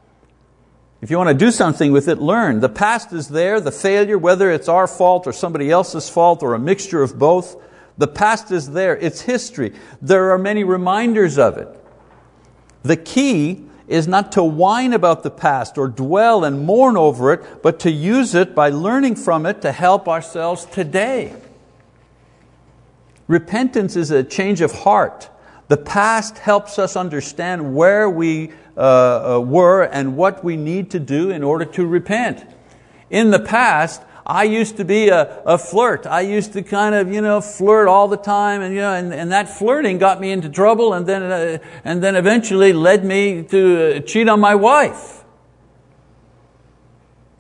If 1.02 1.12
you 1.12 1.18
want 1.18 1.28
to 1.28 1.34
do 1.34 1.52
something 1.52 1.92
with 1.92 2.08
it, 2.08 2.20
learn. 2.20 2.62
The 2.62 2.70
past 2.70 3.12
is 3.12 3.28
there, 3.28 3.60
the 3.60 3.74
failure, 3.74 4.18
whether 4.18 4.50
it's 4.50 4.70
our 4.70 4.88
fault 4.88 5.28
or 5.28 5.34
somebody 5.34 5.70
else's 5.70 6.10
fault 6.10 6.44
or 6.44 6.54
a 6.54 6.60
mixture 6.60 7.04
of 7.04 7.20
both, 7.20 7.62
the 7.98 8.08
past 8.08 8.54
is 8.54 8.72
there, 8.72 8.96
it's 8.96 9.20
history. 9.20 9.74
There 10.02 10.32
are 10.32 10.38
many 10.38 10.64
reminders 10.64 11.38
of 11.38 11.58
it. 11.58 11.68
The 12.84 12.96
key 12.96 13.66
is 13.90 14.08
not 14.08 14.32
to 14.32 14.44
whine 14.46 14.94
about 14.94 15.24
the 15.24 15.30
past 15.30 15.78
or 15.78 15.90
dwell 15.90 16.46
and 16.46 16.66
mourn 16.66 16.96
over 16.96 17.34
it, 17.34 17.62
but 17.62 17.82
to 17.82 17.92
use 17.92 18.34
it 18.34 18.56
by 18.56 18.70
learning 18.70 19.18
from 19.18 19.46
it 19.46 19.62
to 19.64 19.74
help 19.74 20.08
ourselves 20.08 20.64
today. 20.68 21.36
Repentance 23.28 23.98
is 23.98 24.10
a 24.10 24.24
change 24.24 24.62
of 24.62 24.72
heart 24.72 25.32
The 25.68 25.78
past 25.78 26.38
helps 26.38 26.80
us 26.80 26.96
understand 26.96 27.76
where 27.76 28.10
we 28.10 28.52
uh, 28.78 29.38
uh, 29.38 29.40
were 29.42 29.84
and 29.84 30.16
what 30.16 30.44
we 30.44 30.56
need 30.56 30.92
to 30.92 31.00
do 31.00 31.30
in 31.30 31.44
order 31.44 31.66
to 31.66 31.86
repent. 31.86 32.46
In 33.10 33.32
the 33.32 33.40
past, 33.40 34.02
I 34.26 34.44
used 34.44 34.78
to 34.78 34.86
be 34.86 35.10
a, 35.10 35.42
a, 35.46 35.58
flirt. 35.58 36.06
I 36.06 36.22
used 36.22 36.54
to 36.54 36.62
kind 36.62 36.94
of, 36.94 37.12
you 37.12 37.22
know, 37.22 37.40
flirt 37.42 37.88
all 37.88 38.08
the 38.08 38.18
time, 38.18 38.62
and, 38.62 38.74
you 38.74 38.82
know, 38.82 38.94
and, 38.94 39.14
and 39.14 39.32
that 39.32 39.50
flirting 39.50 39.98
got 39.98 40.20
me 40.20 40.32
into 40.32 40.50
trouble, 40.50 40.94
and 40.94 41.06
then, 41.06 41.24
uh, 41.24 41.58
and 41.86 42.04
then 42.04 42.16
eventually 42.16 42.74
led 42.74 43.06
me 43.06 43.44
to 43.44 43.98
uh, 43.98 44.00
cheat 44.02 44.28
on 44.28 44.42
my 44.42 44.56
wife 44.56 45.17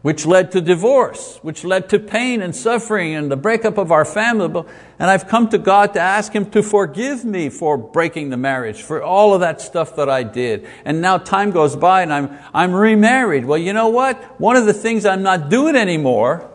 which 0.08 0.26
led 0.26 0.54
to 0.54 0.62
divorce, 0.62 1.38
which 1.42 1.66
led 1.66 1.90
to 1.90 2.00
pain 2.00 2.42
and 2.42 2.56
suffering 2.56 3.14
and 3.14 3.30
the 3.30 3.36
breakup 3.36 3.78
of 3.78 3.92
our 3.92 4.06
family. 4.06 4.64
And 5.00 5.12
I've 5.12 5.28
come 5.28 5.50
to 5.50 5.58
God 5.58 5.96
to 5.96 6.00
ask 6.00 6.32
Him 6.32 6.50
to 6.52 6.64
forgive 6.64 7.26
me 7.26 7.50
for 7.50 7.78
breaking 7.78 8.30
the 8.30 8.38
marriage, 8.38 8.82
for 8.82 9.04
all 9.04 9.34
of 9.34 9.42
that 9.42 9.60
stuff 9.60 9.98
that 9.98 10.10
I 10.10 10.24
did. 10.24 10.66
And 10.86 11.02
now 11.02 11.18
time 11.18 11.52
goes 11.52 11.76
by 11.76 12.04
and 12.04 12.14
I'm, 12.14 12.40
I'm 12.54 12.74
remarried. 12.74 13.44
Well, 13.44 13.58
you 13.58 13.74
know 13.74 13.90
what? 13.90 14.40
One 14.40 14.56
of 14.56 14.66
the 14.66 14.74
things 14.74 15.06
I'm 15.06 15.24
not 15.24 15.50
doing 15.50 15.76
anymore, 15.76 16.50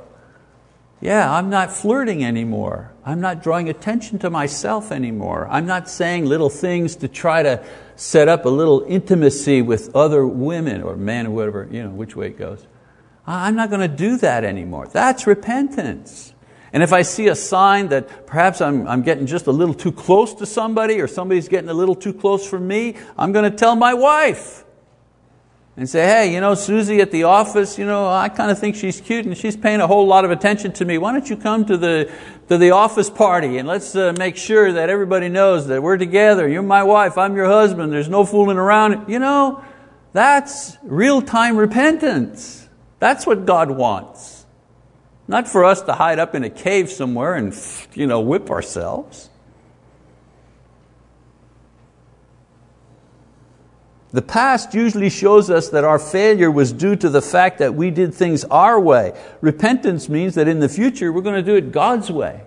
yeah, 1.02 1.30
I'm 1.30 1.50
not 1.50 1.70
flirting 1.70 2.24
anymore. 2.24 2.90
I'm 3.04 3.20
not 3.20 3.42
drawing 3.42 3.68
attention 3.68 4.18
to 4.20 4.30
myself 4.30 4.90
anymore. 4.90 5.46
I'm 5.50 5.66
not 5.66 5.90
saying 5.90 6.24
little 6.24 6.48
things 6.48 6.96
to 6.96 7.06
try 7.06 7.42
to 7.42 7.62
set 7.96 8.28
up 8.28 8.46
a 8.46 8.48
little 8.48 8.82
intimacy 8.88 9.60
with 9.60 9.94
other 9.94 10.26
women 10.26 10.80
or 10.82 10.96
men 10.96 11.26
or 11.26 11.30
whatever, 11.32 11.68
you 11.70 11.82
know, 11.82 11.90
which 11.90 12.16
way 12.16 12.28
it 12.28 12.38
goes. 12.38 12.66
I'm 13.26 13.54
not 13.54 13.70
going 13.70 13.88
to 13.88 13.96
do 13.96 14.16
that 14.18 14.44
anymore. 14.44 14.88
That's 14.88 15.26
repentance. 15.26 16.32
And 16.72 16.82
if 16.82 16.92
I 16.92 17.02
see 17.02 17.28
a 17.28 17.34
sign 17.34 17.88
that 17.88 18.26
perhaps 18.26 18.60
I'm, 18.60 18.88
I'm 18.88 19.02
getting 19.02 19.26
just 19.26 19.46
a 19.46 19.52
little 19.52 19.74
too 19.74 19.92
close 19.92 20.34
to 20.34 20.46
somebody 20.46 21.00
or 21.00 21.06
somebody's 21.06 21.48
getting 21.48 21.68
a 21.68 21.74
little 21.74 21.94
too 21.94 22.14
close 22.14 22.46
for 22.46 22.58
me, 22.58 22.96
I'm 23.18 23.32
going 23.32 23.50
to 23.50 23.56
tell 23.56 23.76
my 23.76 23.92
wife 23.92 24.64
and 25.76 25.88
say, 25.88 26.02
hey, 26.02 26.34
you 26.34 26.40
know, 26.40 26.54
Susie 26.54 27.00
at 27.00 27.10
the 27.10 27.24
office, 27.24 27.78
you 27.78 27.86
know, 27.86 28.08
I 28.08 28.28
kind 28.28 28.50
of 28.50 28.58
think 28.58 28.76
she's 28.76 29.00
cute 29.00 29.26
and 29.26 29.36
she's 29.36 29.56
paying 29.56 29.80
a 29.80 29.86
whole 29.86 30.06
lot 30.06 30.24
of 30.24 30.30
attention 30.30 30.72
to 30.72 30.84
me. 30.84 30.98
Why 30.98 31.12
don't 31.12 31.28
you 31.28 31.36
come 31.36 31.64
to 31.66 31.76
the, 31.76 32.10
to 32.48 32.58
the 32.58 32.70
office 32.70 33.08
party 33.08 33.58
and 33.58 33.68
let's 33.68 33.94
uh, 33.94 34.14
make 34.18 34.36
sure 34.36 34.72
that 34.72 34.90
everybody 34.90 35.28
knows 35.28 35.66
that 35.68 35.82
we're 35.82 35.96
together. 35.98 36.48
You're 36.48 36.62
my 36.62 36.82
wife, 36.82 37.16
I'm 37.16 37.36
your 37.36 37.46
husband, 37.46 37.92
there's 37.92 38.08
no 38.08 38.24
fooling 38.24 38.58
around. 38.58 39.08
You 39.10 39.18
know, 39.18 39.62
that's 40.12 40.76
real 40.82 41.22
time 41.22 41.56
repentance. 41.56 42.61
That's 43.02 43.26
what 43.26 43.46
God 43.46 43.68
wants. 43.72 44.46
Not 45.26 45.48
for 45.48 45.64
us 45.64 45.82
to 45.82 45.92
hide 45.92 46.20
up 46.20 46.36
in 46.36 46.44
a 46.44 46.48
cave 46.48 46.88
somewhere 46.88 47.34
and 47.34 47.52
you 47.94 48.06
know, 48.06 48.20
whip 48.20 48.48
ourselves. 48.48 49.28
The 54.12 54.22
past 54.22 54.72
usually 54.72 55.10
shows 55.10 55.50
us 55.50 55.70
that 55.70 55.82
our 55.82 55.98
failure 55.98 56.48
was 56.48 56.72
due 56.72 56.94
to 56.94 57.08
the 57.08 57.20
fact 57.20 57.58
that 57.58 57.74
we 57.74 57.90
did 57.90 58.14
things 58.14 58.44
our 58.44 58.78
way. 58.78 59.20
Repentance 59.40 60.08
means 60.08 60.36
that 60.36 60.46
in 60.46 60.60
the 60.60 60.68
future 60.68 61.12
we're 61.12 61.22
going 61.22 61.44
to 61.44 61.50
do 61.50 61.56
it 61.56 61.72
God's 61.72 62.08
way. 62.08 62.42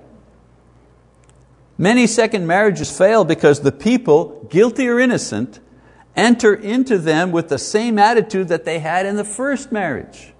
Many 1.77 2.07
second 2.07 2.47
marriages 2.47 2.97
fail 2.97 3.25
because 3.25 3.59
the 3.59 3.73
people, 3.73 4.47
guilty 4.49 4.87
or 4.87 5.01
innocent, 5.01 5.59
enter 6.15 6.53
into 6.53 6.97
them 6.97 7.33
with 7.33 7.49
the 7.49 7.59
same 7.59 7.99
attitude 7.99 8.47
that 8.47 8.63
they 8.63 8.79
had 8.79 9.05
in 9.05 9.17
the 9.17 9.25
first 9.25 9.73
marriage. 9.73 10.31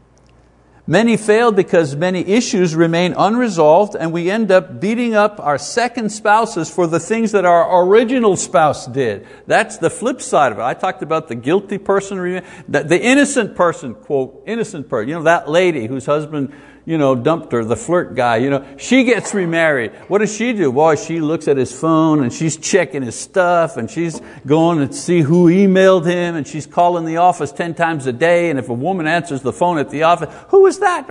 Many 0.88 1.17
fail 1.17 1.52
because 1.52 1.95
many 1.95 2.19
issues 2.19 2.76
remain 2.76 3.15
unresolved 3.17 3.95
and 3.95 4.12
we 4.12 4.30
end 4.30 4.52
up 4.52 4.80
beating 4.80 5.15
up 5.15 5.39
our 5.39 5.58
second 5.58 6.12
spouses 6.12 6.69
for 6.69 6.86
the 6.86 7.00
things 7.00 7.32
that 7.32 7.43
our 7.43 7.84
original 7.84 8.36
spouse 8.38 8.86
did. 8.86 9.26
That's 9.48 9.80
the 9.80 9.89
flip 9.89 10.21
side 10.21 10.52
of 10.52 10.60
it. 10.60 10.62
I 10.62 10.76
talked 10.76 11.02
about 11.02 11.28
the 11.28 11.34
guilty 11.34 11.80
person, 11.80 12.43
the 12.67 13.02
innocent 13.02 13.56
person, 13.56 13.95
quote, 13.95 14.43
innocent 14.45 14.88
person, 14.88 15.10
you 15.10 15.15
know, 15.15 15.24
that 15.24 15.50
lady 15.50 15.88
whose 15.88 16.06
husband 16.06 16.54
you 16.86 16.98
know, 16.98 17.15
dumped 17.15 17.52
her, 17.52 17.63
the 17.63 17.76
flirt 17.76 18.15
guy, 18.15 18.38
you 18.38 18.50
know, 18.50 18.65
she 18.78 19.04
gets 19.04 19.34
remarried. 19.34 19.91
What 20.08 20.19
does 20.19 20.36
she 20.36 20.54
do? 20.54 20.71
Boy, 20.71 20.95
she 20.95 21.19
looks 21.19 21.48
at 21.48 21.58
his 21.58 21.78
phone 21.78 22.21
and 22.21 22.32
she's 22.32 22.58
checking 22.58 23.02
his 23.02 23.19
stuff 23.19 23.78
and 23.78 23.89
she's 23.89 24.21
going 24.45 24.88
to 24.88 24.93
see 24.93 25.21
who 25.21 25.48
emailed 25.48 26.06
him 26.06 26.36
and 26.36 26.48
she's 26.48 26.67
calling 26.67 27.06
the 27.06 27.17
office 27.17 27.52
10 27.52 27.74
times 27.74 28.06
a 28.06 28.13
day 28.13 28.50
and 28.50 28.60
if 28.60 28.69
a 28.69 28.74
woman 28.74 29.08
answers 29.08 29.41
the 29.41 29.54
phone 29.54 29.80
at 29.80 29.89
the 29.89 30.04
office, 30.04 30.34
who 30.50 30.65
is 30.67 30.80
that? 30.80 31.08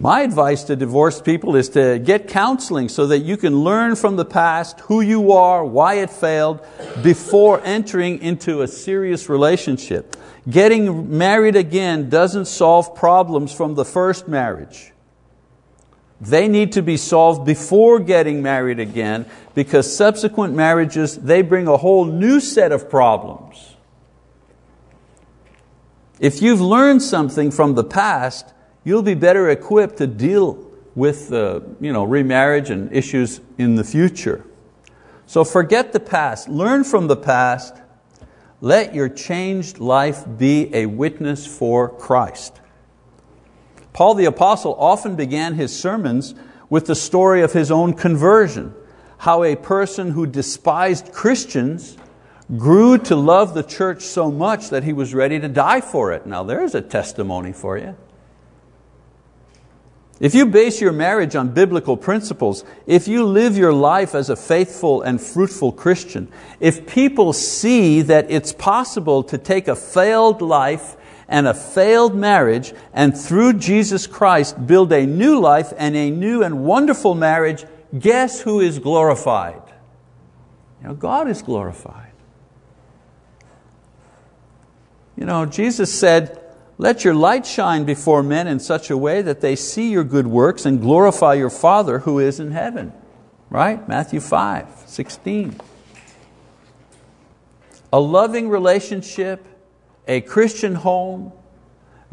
My 0.00 0.20
advice 0.20 0.62
to 0.64 0.76
divorced 0.76 1.24
people 1.24 1.56
is 1.56 1.70
to 1.70 1.98
get 1.98 2.28
counseling 2.28 2.88
so 2.88 3.08
that 3.08 3.18
you 3.18 3.36
can 3.36 3.64
learn 3.64 3.96
from 3.96 4.14
the 4.14 4.24
past 4.24 4.78
who 4.80 5.00
you 5.00 5.32
are, 5.32 5.64
why 5.64 5.94
it 5.94 6.10
failed, 6.10 6.64
before 7.02 7.60
entering 7.64 8.22
into 8.22 8.62
a 8.62 8.68
serious 8.68 9.28
relationship. 9.28 10.16
Getting 10.48 11.18
married 11.18 11.56
again 11.56 12.08
doesn't 12.08 12.44
solve 12.44 12.94
problems 12.94 13.52
from 13.52 13.74
the 13.74 13.84
first 13.84 14.28
marriage. 14.28 14.92
They 16.20 16.46
need 16.46 16.72
to 16.72 16.82
be 16.82 16.96
solved 16.96 17.44
before 17.44 17.98
getting 17.98 18.40
married 18.40 18.78
again 18.78 19.26
because 19.54 19.94
subsequent 19.94 20.54
marriages, 20.54 21.16
they 21.16 21.42
bring 21.42 21.66
a 21.66 21.76
whole 21.76 22.04
new 22.04 22.38
set 22.38 22.70
of 22.70 22.88
problems. 22.88 23.74
If 26.20 26.40
you've 26.40 26.60
learned 26.60 27.02
something 27.02 27.50
from 27.50 27.74
the 27.74 27.84
past, 27.84 28.52
you'll 28.88 29.02
be 29.02 29.14
better 29.14 29.50
equipped 29.50 29.98
to 29.98 30.06
deal 30.06 30.66
with 30.94 31.30
uh, 31.30 31.60
you 31.78 31.92
know, 31.92 32.04
remarriage 32.04 32.70
and 32.70 32.90
issues 32.90 33.42
in 33.58 33.74
the 33.74 33.84
future. 33.84 34.44
So 35.26 35.44
forget 35.44 35.92
the 35.92 36.00
past, 36.00 36.48
learn 36.48 36.84
from 36.84 37.06
the 37.06 37.16
past, 37.16 37.74
let 38.62 38.94
your 38.94 39.10
changed 39.10 39.78
life 39.78 40.24
be 40.38 40.74
a 40.74 40.86
witness 40.86 41.46
for 41.46 41.90
Christ. 41.90 42.60
Paul 43.92 44.14
the 44.14 44.24
Apostle 44.24 44.74
often 44.78 45.16
began 45.16 45.54
his 45.54 45.78
sermons 45.78 46.34
with 46.70 46.86
the 46.86 46.94
story 46.94 47.42
of 47.42 47.52
his 47.52 47.70
own 47.70 47.92
conversion, 47.92 48.74
how 49.18 49.44
a 49.44 49.54
person 49.54 50.12
who 50.12 50.26
despised 50.26 51.12
Christians 51.12 51.98
grew 52.56 52.96
to 52.96 53.16
love 53.16 53.52
the 53.52 53.62
church 53.62 54.02
so 54.02 54.30
much 54.30 54.70
that 54.70 54.82
he 54.82 54.94
was 54.94 55.12
ready 55.12 55.38
to 55.38 55.48
die 55.48 55.82
for 55.82 56.10
it. 56.12 56.26
Now 56.26 56.42
there's 56.42 56.74
a 56.74 56.80
testimony 56.80 57.52
for 57.52 57.76
you. 57.76 57.94
If 60.20 60.34
you 60.34 60.46
base 60.46 60.80
your 60.80 60.92
marriage 60.92 61.36
on 61.36 61.50
biblical 61.50 61.96
principles, 61.96 62.64
if 62.86 63.06
you 63.06 63.24
live 63.24 63.56
your 63.56 63.72
life 63.72 64.16
as 64.16 64.30
a 64.30 64.36
faithful 64.36 65.00
and 65.02 65.20
fruitful 65.20 65.72
Christian, 65.72 66.28
if 66.58 66.88
people 66.88 67.32
see 67.32 68.02
that 68.02 68.28
it's 68.28 68.52
possible 68.52 69.22
to 69.24 69.38
take 69.38 69.68
a 69.68 69.76
failed 69.76 70.42
life 70.42 70.96
and 71.28 71.46
a 71.46 71.54
failed 71.54 72.16
marriage 72.16 72.72
and 72.92 73.16
through 73.16 73.54
Jesus 73.54 74.08
Christ 74.08 74.66
build 74.66 74.92
a 74.92 75.06
new 75.06 75.38
life 75.38 75.72
and 75.76 75.94
a 75.94 76.10
new 76.10 76.42
and 76.42 76.64
wonderful 76.64 77.14
marriage, 77.14 77.64
guess 77.96 78.40
who 78.40 78.58
is 78.58 78.80
glorified? 78.80 79.62
You 80.82 80.88
know, 80.88 80.94
God 80.94 81.28
is 81.28 81.42
glorified. 81.42 82.12
You 85.16 85.26
know, 85.26 85.46
Jesus 85.46 85.92
said, 85.92 86.40
let 86.78 87.04
your 87.04 87.14
light 87.14 87.44
shine 87.44 87.84
before 87.84 88.22
men 88.22 88.46
in 88.46 88.60
such 88.60 88.88
a 88.88 88.96
way 88.96 89.20
that 89.20 89.40
they 89.40 89.56
see 89.56 89.90
your 89.90 90.04
good 90.04 90.28
works 90.28 90.64
and 90.64 90.80
glorify 90.80 91.34
your 91.34 91.50
Father 91.50 92.00
who 92.00 92.20
is 92.20 92.38
in 92.38 92.52
heaven. 92.52 92.92
Right? 93.50 93.86
Matthew 93.88 94.20
5, 94.20 94.84
16. 94.86 95.60
A 97.92 98.00
loving 98.00 98.48
relationship, 98.48 99.44
a 100.06 100.20
Christian 100.20 100.76
home, 100.76 101.32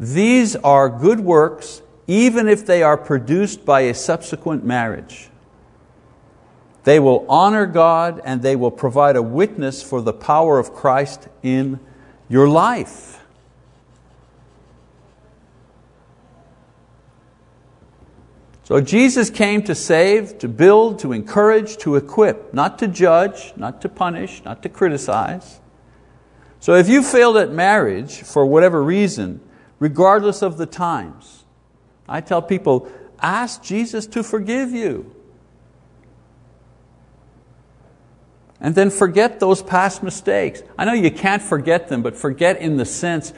these 0.00 0.56
are 0.56 0.88
good 0.88 1.20
works 1.20 1.82
even 2.06 2.48
if 2.48 2.66
they 2.66 2.82
are 2.82 2.96
produced 2.96 3.64
by 3.64 3.82
a 3.82 3.94
subsequent 3.94 4.64
marriage. 4.64 5.28
They 6.84 7.00
will 7.00 7.26
honor 7.28 7.66
God 7.66 8.20
and 8.24 8.42
they 8.42 8.54
will 8.54 8.70
provide 8.70 9.16
a 9.16 9.22
witness 9.22 9.82
for 9.82 10.00
the 10.00 10.12
power 10.12 10.58
of 10.58 10.72
Christ 10.72 11.28
in 11.42 11.80
your 12.28 12.48
life. 12.48 13.15
So 18.66 18.80
Jesus 18.80 19.30
came 19.30 19.62
to 19.62 19.76
save, 19.76 20.38
to 20.38 20.48
build, 20.48 20.98
to 20.98 21.12
encourage, 21.12 21.76
to 21.76 21.94
equip, 21.94 22.52
not 22.52 22.80
to 22.80 22.88
judge, 22.88 23.52
not 23.54 23.80
to 23.82 23.88
punish, 23.88 24.44
not 24.44 24.60
to 24.64 24.68
criticize. 24.68 25.60
So 26.58 26.74
if 26.74 26.88
you 26.88 27.04
failed 27.04 27.36
at 27.36 27.52
marriage 27.52 28.22
for 28.22 28.44
whatever 28.44 28.82
reason, 28.82 29.40
regardless 29.78 30.42
of 30.42 30.56
the 30.56 30.66
times, 30.66 31.44
I 32.08 32.20
tell 32.20 32.42
people, 32.42 32.90
ask 33.20 33.62
Jesus 33.62 34.04
to 34.08 34.24
forgive 34.24 34.72
you. 34.72 35.14
And 38.60 38.74
then 38.74 38.90
forget 38.90 39.38
those 39.38 39.62
past 39.62 40.02
mistakes. 40.02 40.64
I 40.76 40.86
know 40.86 40.92
you 40.92 41.12
can't 41.12 41.40
forget 41.40 41.86
them, 41.86 42.02
but 42.02 42.16
forget 42.16 42.60
in 42.60 42.78
the 42.78 42.84
sense, 42.84 43.32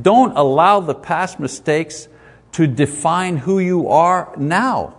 don't 0.00 0.34
allow 0.38 0.80
the 0.80 0.94
past 0.94 1.38
mistakes 1.38 2.08
to 2.52 2.66
define 2.66 3.38
who 3.38 3.58
you 3.58 3.88
are 3.88 4.32
now. 4.36 4.94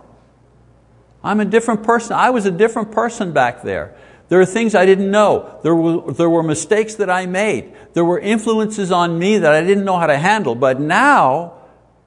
I'm 1.24 1.40
a 1.40 1.44
different 1.44 1.82
person. 1.82 2.14
I 2.14 2.30
was 2.30 2.46
a 2.46 2.50
different 2.50 2.90
person 2.90 3.32
back 3.32 3.62
there. 3.62 3.96
There 4.28 4.40
are 4.40 4.46
things 4.46 4.74
I 4.74 4.86
didn't 4.86 5.10
know. 5.10 5.58
There 5.62 5.74
were, 5.74 6.12
there 6.12 6.30
were 6.30 6.42
mistakes 6.42 6.94
that 6.94 7.10
I 7.10 7.26
made. 7.26 7.74
There 7.92 8.04
were 8.04 8.18
influences 8.18 8.90
on 8.90 9.18
me 9.18 9.38
that 9.38 9.52
I 9.52 9.62
didn't 9.62 9.84
know 9.84 9.98
how 9.98 10.06
to 10.06 10.16
handle. 10.16 10.54
But 10.54 10.80
now, 10.80 11.54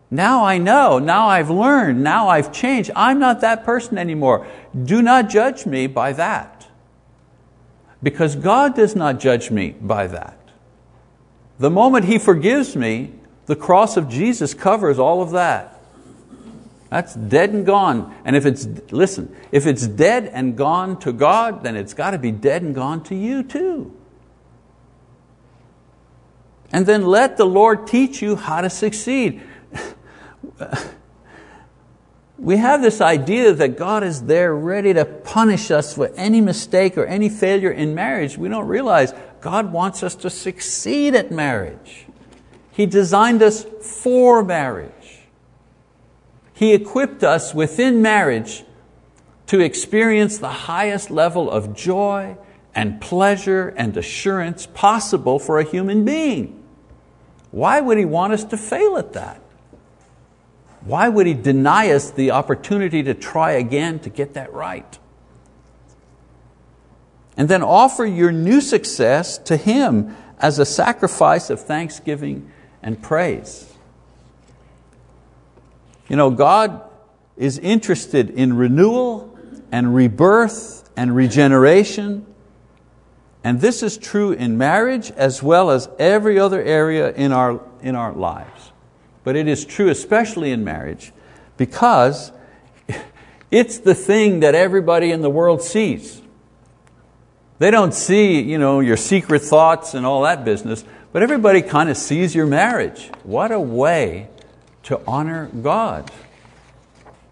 now 0.09 0.43
I 0.43 0.57
know. 0.57 0.97
Now 0.97 1.27
I've 1.27 1.51
learned. 1.51 2.03
Now 2.03 2.27
I've 2.27 2.51
changed. 2.51 2.89
I'm 2.95 3.19
not 3.19 3.41
that 3.41 3.63
person 3.63 3.97
anymore. 3.97 4.47
Do 4.83 5.01
not 5.01 5.29
judge 5.29 5.65
me 5.65 5.87
by 5.87 6.13
that. 6.13 6.67
Because 8.01 8.35
God 8.35 8.75
does 8.75 8.95
not 8.95 9.19
judge 9.19 9.51
me 9.51 9.75
by 9.79 10.07
that. 10.07 10.37
The 11.59 11.69
moment 11.69 12.05
He 12.05 12.17
forgives 12.17 12.75
me, 12.75 13.13
the 13.45 13.55
cross 13.55 13.97
of 13.97 14.09
Jesus 14.09 14.53
covers 14.53 14.99
all 14.99 15.21
of 15.21 15.31
that. 15.31 15.79
That's 16.89 17.13
dead 17.13 17.49
and 17.49 17.65
gone. 17.65 18.15
And 18.23 18.35
if 18.35 18.45
it's, 18.45 18.67
listen, 18.91 19.35
if 19.51 19.65
it's 19.65 19.85
dead 19.85 20.29
and 20.31 20.55
gone 20.55 20.99
to 20.99 21.11
God, 21.11 21.63
then 21.63 21.75
it's 21.75 21.93
got 21.93 22.11
to 22.11 22.17
be 22.17 22.31
dead 22.31 22.61
and 22.61 22.73
gone 22.73 23.03
to 23.03 23.15
you 23.15 23.43
too. 23.43 23.93
And 26.71 26.85
then 26.85 27.05
let 27.05 27.37
the 27.37 27.45
Lord 27.45 27.87
teach 27.87 28.21
you 28.21 28.35
how 28.35 28.61
to 28.61 28.69
succeed. 28.69 29.41
we 32.37 32.57
have 32.57 32.81
this 32.81 33.01
idea 33.01 33.53
that 33.53 33.77
God 33.77 34.03
is 34.03 34.23
there 34.23 34.55
ready 34.55 34.93
to 34.93 35.05
punish 35.05 35.71
us 35.71 35.95
for 35.95 36.11
any 36.15 36.41
mistake 36.41 36.97
or 36.97 37.05
any 37.05 37.29
failure 37.29 37.71
in 37.71 37.95
marriage. 37.95 38.37
We 38.37 38.49
don't 38.49 38.67
realize 38.67 39.13
God 39.41 39.71
wants 39.71 40.01
us 40.03 40.15
to 40.15 40.29
succeed 40.29 41.15
at 41.15 41.31
marriage. 41.31 42.04
He 42.75 42.85
designed 42.85 43.41
us 43.41 43.63
for 43.63 44.43
marriage. 44.43 45.19
He 46.53 46.73
equipped 46.73 47.23
us 47.23 47.53
within 47.53 48.01
marriage 48.01 48.65
to 49.47 49.61
experience 49.61 50.37
the 50.37 50.49
highest 50.49 51.09
level 51.09 51.49
of 51.49 51.73
joy 51.73 52.35
and 52.73 52.99
pleasure 52.99 53.69
and 53.77 53.95
assurance 53.95 54.65
possible 54.65 55.39
for 55.39 55.57
a 55.57 55.63
human 55.63 56.03
being. 56.03 56.61
Why 57.51 57.79
would 57.79 57.97
He 57.97 58.03
want 58.03 58.33
us 58.33 58.43
to 58.43 58.57
fail 58.57 58.97
at 58.97 59.13
that? 59.13 59.39
Why 60.81 61.07
would 61.07 61.27
He 61.27 61.33
deny 61.33 61.91
us 61.91 62.11
the 62.11 62.31
opportunity 62.31 63.01
to 63.03 63.13
try 63.13 63.51
again 63.51 63.99
to 63.99 64.09
get 64.09 64.33
that 64.33 64.51
right? 64.51 64.99
And 67.37 67.47
then 67.47 67.63
offer 67.63 68.05
your 68.05 68.33
new 68.33 68.59
success 68.59 69.37
to 69.37 69.55
Him 69.55 70.13
as 70.39 70.59
a 70.59 70.65
sacrifice 70.65 71.49
of 71.49 71.61
thanksgiving 71.61 72.51
and 72.85 73.01
praise. 73.01 73.73
You 76.07 76.15
know, 76.15 76.29
God 76.29 76.81
is 77.35 77.57
interested 77.57 78.29
in 78.29 78.55
renewal 78.55 79.37
and 79.71 79.93
rebirth 79.93 80.89
and 80.95 81.13
regeneration. 81.13 82.25
And 83.43 83.59
this 83.59 83.83
is 83.83 83.97
true 83.97 84.31
in 84.31 84.57
marriage 84.57 85.11
as 85.11 85.43
well 85.43 85.71
as 85.71 85.89
every 85.99 86.39
other 86.39 86.63
area 86.63 87.11
in 87.11 87.31
our, 87.31 87.59
in 87.81 87.95
our 87.95 88.13
lives. 88.13 88.71
But 89.23 89.35
it 89.35 89.47
is 89.47 89.65
true 89.65 89.89
especially 89.89 90.51
in 90.51 90.63
marriage 90.63 91.11
because 91.57 92.31
it's 93.51 93.79
the 93.79 93.95
thing 93.95 94.41
that 94.41 94.53
everybody 94.53 95.11
in 95.11 95.21
the 95.21 95.29
world 95.29 95.63
sees. 95.63 96.21
They 97.57 97.71
don't 97.71 97.93
see 97.93 98.41
you 98.41 98.59
know, 98.59 98.79
your 98.79 98.97
secret 98.97 99.41
thoughts 99.41 99.95
and 99.95 100.05
all 100.05 100.21
that 100.23 100.45
business, 100.45 100.85
but 101.15 101.23
everybody 101.23 101.61
kind 101.61 101.89
of 101.89 101.95
sees 101.95 102.35
your 102.35 102.45
marriage. 102.45 103.09
What 103.23 103.53
a 103.53 103.59
way 103.61 104.27
to 104.83 104.99
honor 105.07 105.45
God, 105.47 106.11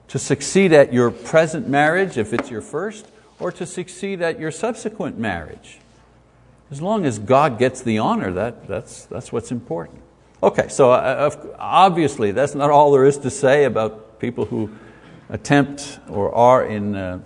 to 0.07 0.17
succeed 0.17 0.71
at 0.71 0.93
your 0.93 1.11
present 1.11 1.67
marriage 1.67 2.17
if 2.17 2.31
it's 2.33 2.49
your 2.49 2.61
first, 2.61 3.05
or 3.41 3.51
to 3.51 3.65
succeed 3.65 4.21
at 4.21 4.39
your 4.39 4.51
subsequent 4.51 5.19
marriage. 5.19 5.79
As 6.71 6.81
long 6.81 7.05
as 7.05 7.19
God 7.19 7.59
gets 7.59 7.81
the 7.81 7.97
honor, 7.97 8.31
that, 8.31 8.69
that's, 8.69 9.03
that's 9.07 9.33
what's 9.33 9.51
important. 9.51 9.99
Okay, 10.41 10.69
so 10.69 10.93
uh, 10.93 11.53
obviously 11.59 12.31
that's 12.31 12.55
not 12.55 12.69
all 12.69 12.89
there 12.93 13.03
is 13.03 13.17
to 13.17 13.29
say 13.29 13.65
about 13.65 14.17
people 14.17 14.45
who 14.45 14.69
attempt 15.27 15.99
or 16.07 16.33
are 16.33 16.63
in 16.63 16.95
uh, 16.95 17.19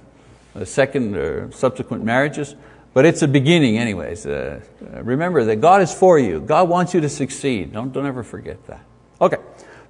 second 0.64 1.16
or 1.16 1.52
subsequent 1.52 2.04
marriages, 2.04 2.56
but 2.98 3.06
it's 3.06 3.22
a 3.22 3.28
beginning 3.28 3.78
anyways. 3.78 4.26
Uh, 4.26 4.60
remember 5.04 5.44
that 5.44 5.58
God 5.58 5.84
is 5.84 5.94
for 5.94 6.18
you. 6.18 6.40
God 6.40 6.68
wants 6.68 6.96
you 6.96 7.02
to 7.02 7.10
succeed. 7.10 7.72
Don't, 7.72 7.94
don't 7.94 8.08
ever 8.08 8.24
forget 8.24 8.66
that. 8.66 8.84
Okay. 9.22 9.38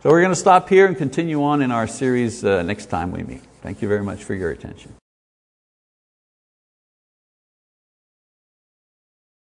So 0.03 0.09
we're 0.09 0.19
going 0.19 0.33
to 0.33 0.35
stop 0.35 0.67
here 0.67 0.87
and 0.87 0.97
continue 0.97 1.41
on 1.41 1.61
in 1.61 1.71
our 1.71 1.87
series 1.87 2.43
uh, 2.43 2.63
next 2.63 2.87
time 2.87 3.13
we 3.13 3.23
meet. 3.23 3.43
Thank 3.61 3.81
you 3.81 3.87
very 3.87 4.03
much 4.03 4.25
for 4.25 4.33
your 4.33 4.51
attention. 4.51 4.93